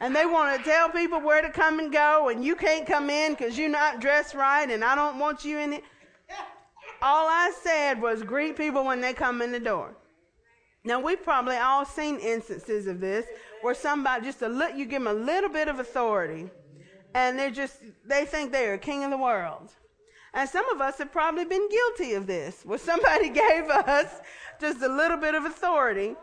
and 0.01 0.15
they 0.15 0.27
want 0.27 0.57
to 0.57 0.65
tell 0.65 0.89
people 0.89 1.21
where 1.21 1.43
to 1.43 1.51
come 1.51 1.79
and 1.81 1.93
go, 1.93 2.29
and 2.29 2.45
you 2.45 2.55
can't 2.55 2.87
come 2.87 3.11
in 3.11 3.33
because 3.33 3.59
you're 3.59 3.69
not 3.69 4.01
dressed 4.01 4.35
right, 4.35 4.71
and 4.71 4.85
I 4.85 4.95
don't 4.95 5.19
want 5.19 5.45
you 5.45 5.59
in 5.59 5.73
it. 5.73 5.85
All 7.03 7.27
I 7.29 7.53
said 7.63 8.01
was 8.01 8.23
greet 8.23 8.57
people 8.57 8.85
when 8.85 9.01
they 9.01 9.13
come 9.13 9.43
in 9.43 9.53
the 9.53 9.61
door. 9.61 9.97
Now 10.85 11.01
we've 11.01 11.23
probably 11.23 11.57
all 11.57 11.85
seen 11.85 12.19
instances 12.19 12.87
of 12.87 13.01
this 13.01 13.27
where 13.63 13.75
somebody 13.75 14.25
just 14.25 14.43
a 14.43 14.49
li- 14.49 14.73
you 14.77 14.85
give 14.85 15.03
them 15.03 15.09
a 15.09 15.19
little 15.19 15.51
bit 15.51 15.69
of 15.69 15.81
authority, 15.81 16.49
and 17.15 17.39
they're 17.39 17.51
just 17.51 17.77
they 18.07 18.25
think 18.25 18.53
they 18.53 18.67
are 18.67 18.79
king 18.79 19.05
of 19.05 19.11
the 19.11 19.19
world. 19.19 19.73
And 20.35 20.49
some 20.49 20.69
of 20.71 20.81
us 20.81 20.99
have 20.99 21.11
probably 21.11 21.45
been 21.45 21.69
guilty 21.69 22.15
of 22.15 22.27
this, 22.27 22.63
where 22.65 22.79
somebody 22.79 23.29
gave 23.47 23.65
us 23.71 24.21
just 24.61 24.83
a 24.83 24.89
little 24.89 25.17
bit 25.17 25.35
of 25.35 25.45
authority, 25.45 26.15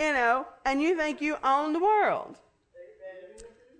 you 0.00 0.12
know, 0.12 0.46
and 0.64 0.80
you 0.80 0.96
think 0.96 1.20
you 1.20 1.36
own 1.44 1.72
the 1.72 1.78
world. 1.78 2.38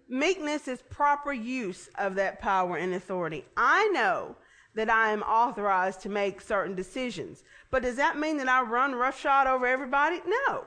Meekness 0.08 0.68
is 0.68 0.82
proper 0.90 1.32
use 1.32 1.88
of 1.98 2.14
that 2.16 2.40
power 2.40 2.76
and 2.76 2.94
authority. 2.94 3.44
I 3.56 3.88
know 3.88 4.36
that 4.74 4.90
I 4.90 5.10
am 5.10 5.22
authorized 5.22 6.00
to 6.02 6.08
make 6.08 6.40
certain 6.40 6.74
decisions, 6.74 7.42
but 7.70 7.82
does 7.82 7.96
that 7.96 8.18
mean 8.18 8.36
that 8.36 8.48
I 8.48 8.62
run 8.62 8.94
roughshod 8.94 9.46
over 9.46 9.66
everybody? 9.66 10.20
No. 10.26 10.64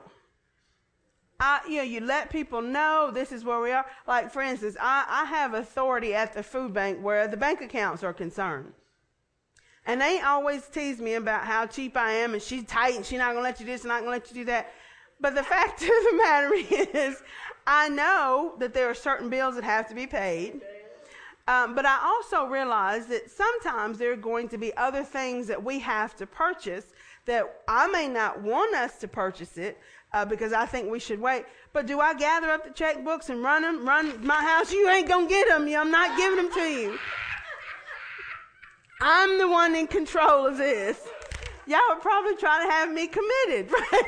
I, 1.40 1.60
you 1.68 1.76
know, 1.76 1.82
you 1.84 2.00
let 2.00 2.30
people 2.30 2.60
know 2.60 3.10
this 3.12 3.30
is 3.30 3.44
where 3.44 3.60
we 3.60 3.70
are. 3.70 3.86
Like, 4.06 4.32
for 4.32 4.42
instance, 4.42 4.76
I, 4.80 5.04
I 5.08 5.24
have 5.26 5.54
authority 5.54 6.14
at 6.14 6.32
the 6.32 6.42
food 6.42 6.72
bank 6.72 6.98
where 7.00 7.28
the 7.28 7.36
bank 7.36 7.60
accounts 7.60 8.02
are 8.02 8.12
concerned. 8.12 8.72
And 9.86 10.00
they 10.00 10.20
always 10.20 10.66
tease 10.66 11.00
me 11.00 11.14
about 11.14 11.46
how 11.46 11.66
cheap 11.66 11.96
I 11.96 12.12
am 12.12 12.34
and 12.34 12.42
she's 12.42 12.64
tight 12.64 12.96
and 12.96 13.06
she's 13.06 13.18
not 13.18 13.32
going 13.32 13.36
to 13.36 13.42
let 13.42 13.60
you 13.60 13.66
do 13.66 13.72
this 13.72 13.82
and 13.82 13.88
not 13.88 14.02
going 14.02 14.20
to 14.20 14.24
let 14.24 14.28
you 14.28 14.34
do 14.42 14.44
that. 14.46 14.72
But 15.20 15.34
the 15.34 15.42
fact 15.54 15.80
of 15.82 15.88
the 15.88 16.14
matter 16.16 16.52
is, 16.54 17.22
I 17.66 17.88
know 17.88 18.54
that 18.58 18.74
there 18.74 18.90
are 18.90 18.94
certain 18.94 19.30
bills 19.30 19.54
that 19.54 19.64
have 19.64 19.88
to 19.88 19.94
be 19.94 20.06
paid. 20.06 20.60
Um, 21.46 21.74
but 21.74 21.86
I 21.86 21.98
also 22.04 22.44
realize 22.44 23.06
that 23.06 23.30
sometimes 23.30 23.96
there 23.96 24.12
are 24.12 24.16
going 24.16 24.50
to 24.50 24.58
be 24.58 24.76
other 24.76 25.02
things 25.02 25.46
that 25.46 25.62
we 25.62 25.78
have 25.78 26.14
to 26.16 26.26
purchase 26.26 26.92
that 27.24 27.62
I 27.66 27.86
may 27.86 28.08
not 28.08 28.42
want 28.42 28.74
us 28.74 28.98
to 28.98 29.08
purchase 29.08 29.56
it 29.56 29.78
uh, 30.12 30.24
because 30.24 30.52
I 30.52 30.66
think 30.66 30.90
we 30.90 30.98
should 30.98 31.20
wait. 31.20 31.44
But 31.72 31.86
do 31.86 32.00
I 32.00 32.14
gather 32.14 32.50
up 32.50 32.64
the 32.64 32.70
checkbooks 32.70 33.28
and 33.30 33.42
run 33.42 33.62
them? 33.62 33.86
Run 33.86 34.24
my 34.24 34.42
house? 34.42 34.72
You 34.72 34.88
ain't 34.88 35.08
gonna 35.08 35.28
get 35.28 35.48
them. 35.48 35.68
I'm 35.68 35.90
not 35.90 36.16
giving 36.16 36.36
them 36.36 36.52
to 36.52 36.60
you. 36.60 36.98
I'm 39.00 39.38
the 39.38 39.48
one 39.48 39.74
in 39.74 39.86
control 39.86 40.46
of 40.46 40.56
this. 40.56 41.06
Y'all 41.66 41.78
are 41.90 42.00
probably 42.00 42.34
trying 42.36 42.66
to 42.66 42.72
have 42.72 42.90
me 42.90 43.06
committed, 43.06 43.70
right? 43.92 44.02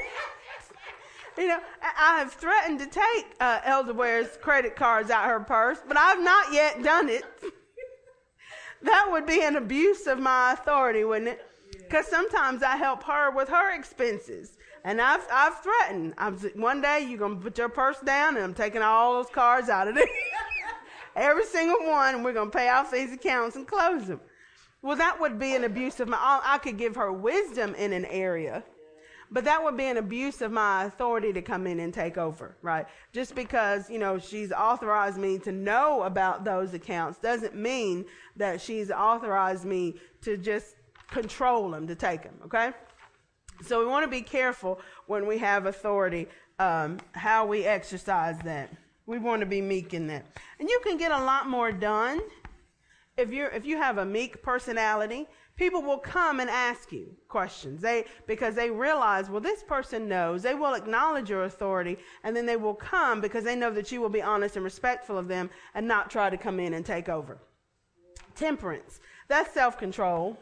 You 1.38 1.48
know, 1.48 1.60
I 1.82 2.18
have 2.18 2.32
threatened 2.32 2.80
to 2.80 2.86
take 2.86 3.34
uh, 3.38 3.60
Elder 3.64 3.92
Ware's 3.92 4.36
credit 4.38 4.76
cards 4.76 5.10
out 5.10 5.26
her 5.26 5.40
purse, 5.40 5.78
but 5.86 5.96
I've 5.96 6.22
not 6.22 6.52
yet 6.52 6.82
done 6.82 7.08
it. 7.08 7.24
that 8.82 9.08
would 9.10 9.26
be 9.26 9.42
an 9.42 9.56
abuse 9.56 10.06
of 10.06 10.18
my 10.18 10.52
authority, 10.52 11.04
wouldn't 11.04 11.28
it? 11.28 11.46
Because 11.72 12.06
sometimes 12.06 12.62
I 12.62 12.76
help 12.76 13.04
her 13.04 13.30
with 13.30 13.48
her 13.48 13.74
expenses. 13.74 14.56
And 14.84 15.00
I've, 15.00 15.26
I've 15.30 15.60
threatened. 15.60 16.14
I'm, 16.16 16.36
one 16.54 16.80
day 16.80 17.06
you're 17.08 17.18
to 17.28 17.36
put 17.36 17.58
your 17.58 17.68
purse 17.68 18.00
down 18.00 18.36
and 18.36 18.44
I'm 18.44 18.54
taking 18.54 18.82
all 18.82 19.14
those 19.14 19.30
cards 19.30 19.68
out 19.68 19.88
of 19.88 19.94
there. 19.94 20.06
every 21.16 21.44
single 21.44 21.86
one, 21.86 22.14
and 22.14 22.24
we're 22.24 22.32
to 22.32 22.46
pay 22.46 22.68
off 22.68 22.90
these 22.90 23.12
accounts 23.12 23.56
and 23.56 23.66
close 23.66 24.06
them. 24.06 24.20
Well, 24.82 24.96
that 24.96 25.20
would 25.20 25.38
be 25.38 25.54
an 25.54 25.64
abuse 25.64 26.00
of 26.00 26.08
my, 26.08 26.18
I 26.42 26.58
could 26.58 26.78
give 26.78 26.96
her 26.96 27.12
wisdom 27.12 27.74
in 27.74 27.92
an 27.92 28.06
area, 28.06 28.64
but 29.30 29.44
that 29.44 29.62
would 29.62 29.76
be 29.76 29.84
an 29.84 29.98
abuse 29.98 30.40
of 30.40 30.50
my 30.50 30.84
authority 30.84 31.32
to 31.34 31.42
come 31.42 31.66
in 31.66 31.80
and 31.80 31.92
take 31.92 32.16
over, 32.16 32.56
right? 32.62 32.86
Just 33.12 33.34
because, 33.34 33.90
you 33.90 33.98
know, 33.98 34.18
she's 34.18 34.52
authorized 34.52 35.18
me 35.18 35.38
to 35.40 35.52
know 35.52 36.02
about 36.04 36.44
those 36.44 36.72
accounts 36.72 37.18
doesn't 37.18 37.54
mean 37.54 38.06
that 38.36 38.60
she's 38.60 38.90
authorized 38.90 39.66
me 39.66 39.96
to 40.22 40.38
just 40.38 40.76
control 41.08 41.70
them, 41.70 41.86
to 41.86 41.94
take 41.94 42.22
them, 42.22 42.34
okay? 42.44 42.72
So 43.62 43.78
we 43.78 43.86
want 43.86 44.04
to 44.04 44.10
be 44.10 44.22
careful 44.22 44.80
when 45.06 45.26
we 45.26 45.38
have 45.38 45.66
authority, 45.66 46.28
um, 46.58 46.98
how 47.12 47.46
we 47.46 47.64
exercise 47.64 48.38
that. 48.44 48.70
We 49.06 49.18
want 49.18 49.40
to 49.40 49.46
be 49.46 49.60
meek 49.60 49.94
in 49.94 50.06
that. 50.08 50.24
And 50.58 50.68
you 50.68 50.80
can 50.84 50.96
get 50.96 51.10
a 51.10 51.18
lot 51.18 51.48
more 51.48 51.72
done 51.72 52.20
if 53.16 53.32
you 53.32 53.46
if 53.52 53.66
you 53.66 53.76
have 53.76 53.98
a 53.98 54.04
meek 54.04 54.42
personality 54.42 55.26
people 55.60 55.82
will 55.82 55.98
come 55.98 56.40
and 56.40 56.48
ask 56.48 56.90
you 56.90 57.14
questions. 57.28 57.82
They 57.82 58.06
because 58.26 58.54
they 58.54 58.70
realize, 58.70 59.28
well, 59.28 59.42
this 59.42 59.62
person 59.62 60.08
knows. 60.08 60.42
They 60.42 60.54
will 60.54 60.72
acknowledge 60.72 61.28
your 61.28 61.44
authority, 61.44 61.98
and 62.24 62.34
then 62.34 62.46
they 62.46 62.56
will 62.56 62.74
come 62.74 63.20
because 63.20 63.44
they 63.44 63.54
know 63.54 63.70
that 63.72 63.92
you 63.92 64.00
will 64.00 64.08
be 64.08 64.22
honest 64.22 64.56
and 64.56 64.64
respectful 64.64 65.18
of 65.18 65.28
them 65.28 65.50
and 65.74 65.86
not 65.86 66.10
try 66.10 66.30
to 66.30 66.38
come 66.38 66.58
in 66.58 66.72
and 66.72 66.84
take 66.84 67.10
over. 67.10 67.36
Temperance. 68.34 69.00
That's 69.28 69.52
self-control. 69.52 70.38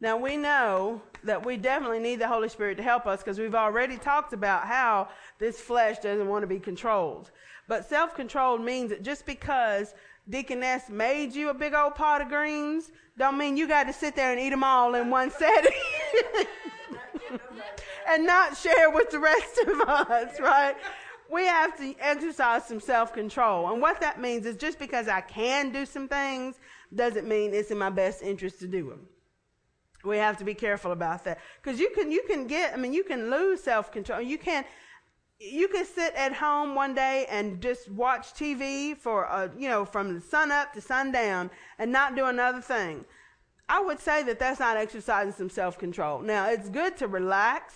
Now 0.00 0.16
we 0.16 0.36
know 0.36 1.00
that 1.22 1.44
we 1.44 1.56
definitely 1.56 2.00
need 2.00 2.20
the 2.20 2.28
Holy 2.28 2.48
Spirit 2.48 2.76
to 2.76 2.82
help 2.82 3.06
us 3.06 3.20
because 3.20 3.38
we've 3.38 3.54
already 3.54 3.96
talked 3.96 4.32
about 4.32 4.66
how 4.66 5.08
this 5.38 5.60
flesh 5.60 5.98
doesn't 5.98 6.28
want 6.28 6.42
to 6.42 6.46
be 6.46 6.58
controlled. 6.58 7.30
But 7.68 7.88
self-control 7.88 8.58
means 8.58 8.90
that 8.90 9.02
just 9.02 9.24
because 9.24 9.94
deaconess 10.28 10.88
made 10.90 11.34
you 11.34 11.48
a 11.48 11.54
big 11.54 11.74
old 11.74 11.94
pot 11.94 12.20
of 12.20 12.28
greens, 12.28 12.90
don't 13.16 13.38
mean 13.38 13.56
you 13.56 13.66
got 13.66 13.84
to 13.84 13.92
sit 13.92 14.16
there 14.16 14.32
and 14.32 14.40
eat 14.40 14.50
them 14.50 14.64
all 14.64 14.94
in 14.94 15.08
one 15.08 15.30
setting. 15.30 15.72
and 18.08 18.26
not 18.26 18.56
share 18.56 18.90
with 18.90 19.10
the 19.10 19.18
rest 19.18 19.58
of 19.58 19.80
us, 19.88 20.40
right? 20.40 20.76
We 21.30 21.46
have 21.46 21.76
to 21.78 21.94
exercise 22.00 22.66
some 22.66 22.80
self 22.80 23.12
control. 23.12 23.72
And 23.72 23.80
what 23.80 24.00
that 24.00 24.20
means 24.20 24.44
is 24.46 24.56
just 24.56 24.78
because 24.78 25.08
I 25.08 25.20
can 25.22 25.70
do 25.72 25.86
some 25.86 26.08
things 26.08 26.56
doesn't 26.94 27.26
mean 27.26 27.54
it's 27.54 27.70
in 27.70 27.78
my 27.78 27.90
best 27.90 28.22
interest 28.22 28.60
to 28.60 28.66
do 28.66 28.90
them. 28.90 29.06
We 30.04 30.18
have 30.18 30.36
to 30.38 30.44
be 30.44 30.54
careful 30.54 30.92
about 30.92 31.24
that. 31.24 31.38
Because 31.62 31.80
you 31.80 31.90
can, 31.90 32.10
you 32.10 32.22
can 32.26 32.46
get, 32.46 32.74
I 32.74 32.76
mean, 32.76 32.92
you 32.92 33.04
can 33.04 33.30
lose 33.30 33.62
self 33.62 33.90
control. 33.90 34.20
You 34.20 34.38
can, 34.38 34.64
you 35.38 35.68
can 35.68 35.84
sit 35.84 36.14
at 36.14 36.32
home 36.34 36.74
one 36.74 36.94
day 36.94 37.26
and 37.28 37.60
just 37.60 37.90
watch 37.90 38.34
TV 38.34 38.96
for, 38.96 39.26
uh, 39.26 39.48
you 39.58 39.68
know, 39.68 39.84
from 39.84 40.14
the 40.14 40.20
sun 40.20 40.52
up 40.52 40.72
to 40.74 40.80
sundown 40.80 41.50
and 41.78 41.90
not 41.90 42.16
do 42.16 42.26
another 42.26 42.60
thing. 42.60 43.04
I 43.68 43.80
would 43.80 43.98
say 43.98 44.22
that 44.24 44.38
that's 44.38 44.60
not 44.60 44.76
exercising 44.76 45.32
some 45.32 45.50
self 45.50 45.78
control. 45.78 46.20
Now, 46.20 46.48
it's 46.50 46.68
good 46.68 46.96
to 46.98 47.08
relax. 47.08 47.74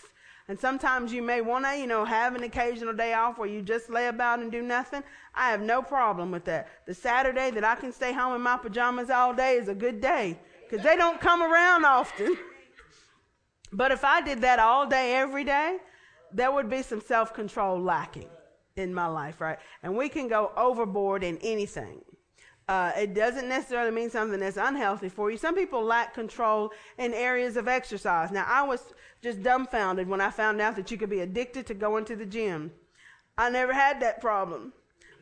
And 0.50 0.58
sometimes 0.58 1.12
you 1.12 1.20
may 1.20 1.42
want 1.42 1.66
to, 1.66 1.76
you 1.76 1.86
know, 1.86 2.06
have 2.06 2.34
an 2.34 2.42
occasional 2.42 2.94
day 2.94 3.12
off 3.12 3.36
where 3.36 3.48
you 3.48 3.60
just 3.60 3.90
lay 3.90 4.06
about 4.06 4.38
and 4.38 4.50
do 4.50 4.62
nothing. 4.62 5.02
I 5.34 5.50
have 5.50 5.60
no 5.60 5.82
problem 5.82 6.30
with 6.30 6.46
that. 6.46 6.68
The 6.86 6.94
Saturday 6.94 7.50
that 7.50 7.64
I 7.64 7.74
can 7.74 7.92
stay 7.92 8.14
home 8.14 8.34
in 8.34 8.40
my 8.40 8.56
pajamas 8.56 9.10
all 9.10 9.34
day 9.34 9.56
is 9.56 9.68
a 9.68 9.74
good 9.74 10.00
day 10.00 10.38
because 10.68 10.84
they 10.84 10.96
don't 10.96 11.20
come 11.20 11.42
around 11.42 11.84
often. 11.84 12.36
But 13.72 13.92
if 13.92 14.04
I 14.04 14.20
did 14.20 14.40
that 14.42 14.58
all 14.58 14.86
day, 14.86 15.14
every 15.14 15.44
day, 15.44 15.78
there 16.32 16.52
would 16.52 16.70
be 16.70 16.82
some 16.82 17.00
self 17.00 17.34
control 17.34 17.80
lacking 17.80 18.28
in 18.76 18.94
my 18.94 19.06
life, 19.06 19.40
right? 19.40 19.58
And 19.82 19.96
we 19.96 20.08
can 20.08 20.28
go 20.28 20.52
overboard 20.56 21.24
in 21.24 21.38
anything. 21.38 22.00
Uh, 22.68 22.92
it 22.98 23.14
doesn't 23.14 23.48
necessarily 23.48 23.90
mean 23.90 24.10
something 24.10 24.40
that's 24.40 24.58
unhealthy 24.58 25.08
for 25.08 25.30
you. 25.30 25.38
Some 25.38 25.54
people 25.54 25.82
lack 25.82 26.12
control 26.12 26.70
in 26.98 27.14
areas 27.14 27.56
of 27.56 27.66
exercise. 27.66 28.30
Now, 28.30 28.44
I 28.46 28.62
was 28.62 28.92
just 29.22 29.42
dumbfounded 29.42 30.06
when 30.06 30.20
I 30.20 30.30
found 30.30 30.60
out 30.60 30.76
that 30.76 30.90
you 30.90 30.98
could 30.98 31.08
be 31.08 31.20
addicted 31.20 31.66
to 31.68 31.74
going 31.74 32.04
to 32.06 32.16
the 32.16 32.26
gym. 32.26 32.70
I 33.38 33.48
never 33.48 33.72
had 33.72 34.00
that 34.00 34.20
problem. 34.20 34.74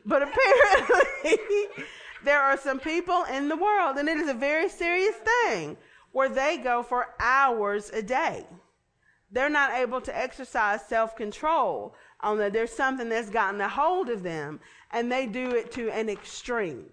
But 0.04 0.22
apparently, 0.22 1.38
there 2.26 2.42
are 2.42 2.56
some 2.56 2.80
people 2.80 3.24
in 3.24 3.48
the 3.48 3.56
world, 3.56 3.96
and 3.96 4.08
it 4.08 4.18
is 4.18 4.28
a 4.28 4.34
very 4.34 4.68
serious 4.68 5.14
thing, 5.16 5.76
where 6.12 6.28
they 6.28 6.58
go 6.58 6.82
for 6.82 7.14
hours 7.20 7.90
a 7.90 8.02
day 8.02 8.44
they're 9.30 9.50
not 9.50 9.74
able 9.74 10.00
to 10.00 10.16
exercise 10.16 10.84
self 10.86 11.16
control 11.16 11.94
on 12.20 12.38
that. 12.38 12.52
There's 12.52 12.72
something 12.72 13.08
that's 13.08 13.30
gotten 13.30 13.60
a 13.60 13.68
hold 13.68 14.08
of 14.08 14.22
them, 14.22 14.60
and 14.92 15.10
they 15.10 15.26
do 15.26 15.50
it 15.50 15.72
to 15.72 15.90
an 15.90 16.08
extreme. 16.08 16.86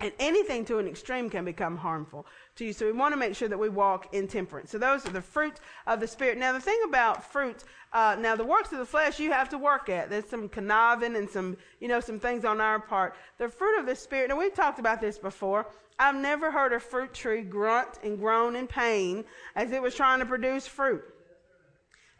And 0.00 0.12
anything 0.18 0.64
to 0.64 0.78
an 0.78 0.86
extreme 0.86 1.28
can 1.28 1.44
become 1.44 1.76
harmful 1.76 2.26
to 2.56 2.64
you. 2.64 2.72
So 2.72 2.86
we 2.86 2.92
want 2.92 3.12
to 3.12 3.18
make 3.18 3.34
sure 3.34 3.48
that 3.48 3.58
we 3.58 3.68
walk 3.68 4.14
in 4.14 4.26
temperance. 4.26 4.70
So 4.70 4.78
those 4.78 5.06
are 5.06 5.10
the 5.10 5.20
fruits 5.20 5.60
of 5.86 6.00
the 6.00 6.06
Spirit. 6.06 6.38
Now, 6.38 6.52
the 6.52 6.60
thing 6.60 6.80
about 6.86 7.30
fruit, 7.30 7.64
uh, 7.92 8.16
now 8.18 8.34
the 8.34 8.44
works 8.44 8.72
of 8.72 8.78
the 8.78 8.86
flesh 8.86 9.20
you 9.20 9.30
have 9.30 9.50
to 9.50 9.58
work 9.58 9.90
at. 9.90 10.08
There's 10.08 10.24
some 10.24 10.48
conniving 10.48 11.16
and 11.16 11.28
some, 11.28 11.58
you 11.80 11.88
know, 11.88 12.00
some 12.00 12.18
things 12.18 12.46
on 12.46 12.62
our 12.62 12.80
part. 12.80 13.14
The 13.36 13.48
fruit 13.48 13.78
of 13.78 13.84
the 13.84 13.94
Spirit, 13.94 14.30
and 14.30 14.38
we've 14.38 14.54
talked 14.54 14.78
about 14.78 15.02
this 15.02 15.18
before. 15.18 15.66
I've 15.98 16.16
never 16.16 16.50
heard 16.50 16.72
a 16.72 16.80
fruit 16.80 17.12
tree 17.12 17.42
grunt 17.42 17.98
and 18.02 18.18
groan 18.18 18.56
in 18.56 18.66
pain 18.66 19.24
as 19.54 19.70
it 19.70 19.82
was 19.82 19.94
trying 19.94 20.20
to 20.20 20.26
produce 20.26 20.66
fruit 20.66 21.04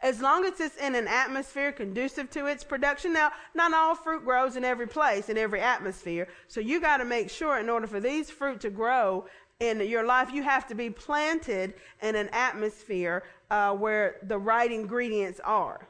as 0.01 0.21
long 0.21 0.45
as 0.45 0.59
it's 0.59 0.77
in 0.77 0.95
an 0.95 1.07
atmosphere 1.07 1.71
conducive 1.71 2.29
to 2.31 2.47
its 2.47 2.63
production. 2.63 3.13
Now, 3.13 3.31
not 3.53 3.73
all 3.73 3.95
fruit 3.95 4.23
grows 4.23 4.55
in 4.55 4.65
every 4.65 4.87
place, 4.87 5.29
in 5.29 5.37
every 5.37 5.61
atmosphere. 5.61 6.27
So 6.47 6.59
you 6.59 6.81
got 6.81 6.97
to 6.97 7.05
make 7.05 7.29
sure 7.29 7.59
in 7.59 7.69
order 7.69 7.87
for 7.87 7.99
these 7.99 8.29
fruit 8.29 8.59
to 8.61 8.69
grow 8.69 9.25
in 9.59 9.79
your 9.81 10.03
life, 10.03 10.33
you 10.33 10.41
have 10.41 10.67
to 10.67 10.75
be 10.75 10.89
planted 10.89 11.75
in 12.01 12.15
an 12.15 12.29
atmosphere 12.29 13.23
uh, 13.51 13.73
where 13.73 14.15
the 14.23 14.37
right 14.37 14.71
ingredients 14.71 15.39
are. 15.43 15.87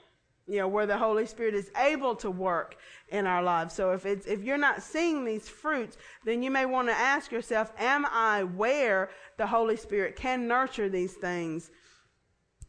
You 0.48 0.58
know, 0.58 0.68
where 0.68 0.88
the 0.88 0.98
Holy 0.98 1.26
Spirit 1.26 1.54
is 1.54 1.72
able 1.78 2.14
to 2.16 2.30
work 2.30 2.76
in 3.08 3.26
our 3.26 3.42
lives. 3.42 3.74
So 3.74 3.92
if 3.92 4.06
it's, 4.06 4.26
if 4.26 4.44
you're 4.44 4.58
not 4.58 4.82
seeing 4.82 5.24
these 5.24 5.48
fruits, 5.48 5.98
then 6.26 6.44
you 6.44 6.52
may 6.52 6.66
want 6.66 6.90
to 6.90 6.94
ask 6.94 7.32
yourself, 7.32 7.72
am 7.78 8.06
I 8.08 8.44
where 8.44 9.12
the 9.38 9.48
Holy 9.48 9.78
Spirit 9.78 10.18
can 10.18 10.50
nurture 10.50 10.90
these 10.90 11.14
things 11.14 11.72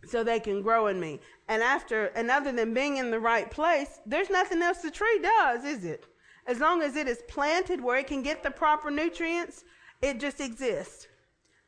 so 0.04 0.22
they 0.24 0.40
can 0.40 0.62
grow 0.62 0.88
in 0.88 0.98
me. 0.98 1.20
And 1.48 1.62
after, 1.62 2.06
and 2.06 2.30
other 2.30 2.52
than 2.52 2.74
being 2.74 2.96
in 2.96 3.10
the 3.10 3.20
right 3.20 3.50
place, 3.50 4.00
there's 4.06 4.30
nothing 4.30 4.62
else 4.62 4.78
the 4.78 4.90
tree 4.90 5.20
does, 5.22 5.64
is 5.64 5.84
it? 5.84 6.06
As 6.46 6.58
long 6.58 6.82
as 6.82 6.96
it 6.96 7.06
is 7.06 7.22
planted 7.28 7.80
where 7.80 7.98
it 7.98 8.06
can 8.06 8.22
get 8.22 8.42
the 8.42 8.50
proper 8.50 8.90
nutrients, 8.90 9.64
it 10.00 10.18
just 10.18 10.40
exists. 10.40 11.06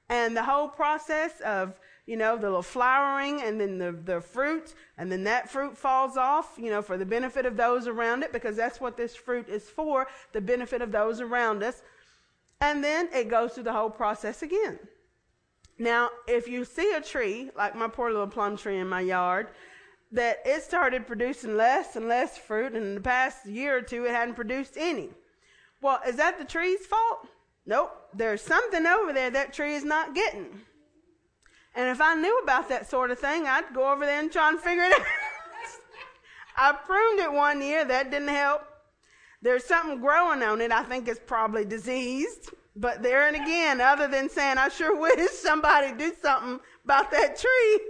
And 0.08 0.36
the 0.36 0.42
whole 0.42 0.68
process 0.68 1.40
of, 1.40 1.78
you 2.06 2.16
know, 2.16 2.36
the 2.36 2.42
little 2.42 2.62
flowering 2.62 3.40
and 3.42 3.60
then 3.60 3.78
the, 3.78 3.92
the 3.92 4.20
fruit, 4.20 4.74
and 4.98 5.10
then 5.10 5.24
that 5.24 5.48
fruit 5.48 5.78
falls 5.78 6.16
off, 6.16 6.54
you 6.58 6.70
know, 6.70 6.82
for 6.82 6.98
the 6.98 7.06
benefit 7.06 7.46
of 7.46 7.56
those 7.56 7.86
around 7.86 8.22
it, 8.22 8.32
because 8.32 8.56
that's 8.56 8.80
what 8.80 8.96
this 8.96 9.14
fruit 9.14 9.48
is 9.48 9.68
for, 9.70 10.06
the 10.32 10.40
benefit 10.40 10.82
of 10.82 10.92
those 10.92 11.20
around 11.20 11.62
us. 11.62 11.82
And 12.60 12.82
then 12.82 13.08
it 13.14 13.28
goes 13.28 13.54
through 13.54 13.64
the 13.64 13.72
whole 13.72 13.90
process 13.90 14.42
again. 14.42 14.78
Now, 15.78 16.10
if 16.28 16.46
you 16.46 16.64
see 16.64 16.92
a 16.92 17.00
tree, 17.00 17.50
like 17.56 17.74
my 17.74 17.88
poor 17.88 18.10
little 18.10 18.28
plum 18.28 18.56
tree 18.56 18.78
in 18.78 18.88
my 18.88 19.00
yard, 19.00 19.48
that 20.12 20.38
it 20.44 20.62
started 20.62 21.06
producing 21.06 21.56
less 21.56 21.96
and 21.96 22.06
less 22.06 22.38
fruit, 22.38 22.72
and 22.72 22.84
in 22.84 22.94
the 22.94 23.00
past 23.00 23.46
year 23.46 23.78
or 23.78 23.82
two, 23.82 24.04
it 24.04 24.12
hadn't 24.12 24.34
produced 24.34 24.74
any. 24.76 25.10
Well, 25.80 26.00
is 26.06 26.16
that 26.16 26.38
the 26.38 26.44
tree's 26.44 26.86
fault? 26.86 27.26
Nope. 27.66 27.90
There's 28.14 28.40
something 28.40 28.86
over 28.86 29.12
there 29.12 29.30
that 29.30 29.52
tree 29.52 29.74
is 29.74 29.84
not 29.84 30.14
getting. 30.14 30.60
And 31.74 31.88
if 31.88 32.00
I 32.00 32.14
knew 32.14 32.38
about 32.38 32.68
that 32.68 32.88
sort 32.88 33.10
of 33.10 33.18
thing, 33.18 33.46
I'd 33.46 33.74
go 33.74 33.90
over 33.90 34.06
there 34.06 34.20
and 34.20 34.30
try 34.30 34.48
and 34.50 34.60
figure 34.60 34.84
it 34.84 34.92
out. 34.92 35.06
I 36.56 36.72
pruned 36.72 37.18
it 37.18 37.32
one 37.32 37.60
year, 37.60 37.84
that 37.84 38.12
didn't 38.12 38.28
help. 38.28 38.62
There's 39.42 39.64
something 39.64 40.00
growing 40.00 40.42
on 40.42 40.60
it, 40.60 40.70
I 40.70 40.84
think 40.84 41.08
it's 41.08 41.20
probably 41.26 41.64
diseased. 41.64 42.52
But 42.76 43.02
there 43.02 43.28
and 43.28 43.36
again, 43.36 43.80
other 43.80 44.08
than 44.08 44.28
saying, 44.28 44.58
I 44.58 44.68
sure 44.68 44.98
wish 44.98 45.30
somebody 45.30 45.92
did 45.96 46.20
something 46.20 46.60
about 46.84 47.10
that 47.12 47.38
tree, 47.38 47.80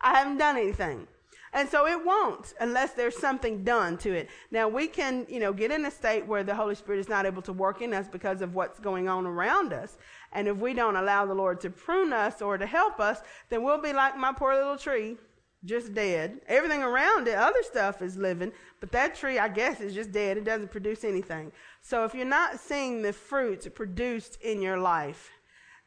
I 0.00 0.18
haven't 0.18 0.38
done 0.38 0.56
anything. 0.56 1.06
And 1.54 1.68
so 1.68 1.86
it 1.86 2.04
won't 2.04 2.54
unless 2.60 2.92
there's 2.92 3.16
something 3.16 3.62
done 3.62 3.98
to 3.98 4.12
it. 4.12 4.30
Now 4.50 4.68
we 4.68 4.86
can, 4.86 5.26
you 5.28 5.38
know, 5.38 5.52
get 5.52 5.70
in 5.70 5.84
a 5.84 5.90
state 5.90 6.26
where 6.26 6.42
the 6.42 6.54
Holy 6.54 6.74
Spirit 6.74 6.98
is 6.98 7.10
not 7.10 7.26
able 7.26 7.42
to 7.42 7.52
work 7.52 7.82
in 7.82 7.92
us 7.92 8.08
because 8.08 8.40
of 8.40 8.54
what's 8.54 8.80
going 8.80 9.06
on 9.06 9.26
around 9.26 9.72
us. 9.72 9.98
And 10.32 10.48
if 10.48 10.56
we 10.56 10.72
don't 10.72 10.96
allow 10.96 11.26
the 11.26 11.34
Lord 11.34 11.60
to 11.60 11.70
prune 11.70 12.12
us 12.12 12.40
or 12.40 12.56
to 12.56 12.64
help 12.64 13.00
us, 13.00 13.20
then 13.50 13.62
we'll 13.62 13.82
be 13.82 13.92
like 13.92 14.16
my 14.16 14.32
poor 14.32 14.54
little 14.54 14.78
tree 14.78 15.18
just 15.64 15.94
dead. 15.94 16.40
Everything 16.48 16.82
around 16.82 17.28
it, 17.28 17.34
other 17.34 17.62
stuff 17.62 18.02
is 18.02 18.16
living, 18.16 18.52
but 18.80 18.92
that 18.92 19.14
tree, 19.14 19.38
I 19.38 19.48
guess, 19.48 19.80
is 19.80 19.94
just 19.94 20.12
dead. 20.12 20.36
It 20.36 20.44
doesn't 20.44 20.70
produce 20.70 21.04
anything. 21.04 21.52
So 21.80 22.04
if 22.04 22.14
you're 22.14 22.24
not 22.24 22.60
seeing 22.60 23.02
the 23.02 23.12
fruits 23.12 23.68
produced 23.68 24.40
in 24.42 24.60
your 24.60 24.78
life, 24.78 25.30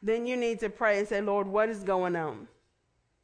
then 0.02 0.26
you 0.26 0.36
need 0.36 0.60
to 0.60 0.70
pray 0.70 0.98
and 0.98 1.08
say, 1.08 1.20
Lord, 1.20 1.46
what 1.46 1.68
is 1.68 1.82
going 1.82 2.16
on? 2.16 2.48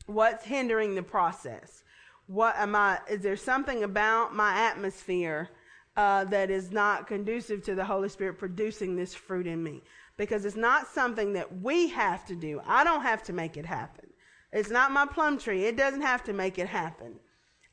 What's 0.06 0.44
hindering 0.44 0.94
the 0.94 1.02
process? 1.02 1.84
What 2.26 2.56
am 2.56 2.74
I, 2.74 3.00
is 3.08 3.22
there 3.22 3.36
something 3.36 3.84
about 3.84 4.34
my 4.34 4.52
atmosphere 4.54 5.50
uh, 5.96 6.24
that 6.24 6.50
is 6.50 6.72
not 6.72 7.06
conducive 7.06 7.62
to 7.64 7.74
the 7.74 7.84
Holy 7.84 8.08
Spirit 8.08 8.38
producing 8.38 8.96
this 8.96 9.14
fruit 9.14 9.46
in 9.46 9.62
me. 9.62 9.82
Because 10.16 10.44
it's 10.44 10.56
not 10.56 10.86
something 10.86 11.32
that 11.34 11.60
we 11.60 11.88
have 11.88 12.24
to 12.26 12.34
do. 12.34 12.60
I 12.66 12.84
don't 12.84 13.02
have 13.02 13.22
to 13.24 13.32
make 13.32 13.56
it 13.56 13.66
happen. 13.66 14.11
It's 14.52 14.70
not 14.70 14.92
my 14.92 15.06
plum 15.06 15.38
tree. 15.38 15.64
It 15.64 15.76
doesn't 15.76 16.02
have 16.02 16.22
to 16.24 16.32
make 16.32 16.58
it 16.58 16.68
happen. 16.68 17.14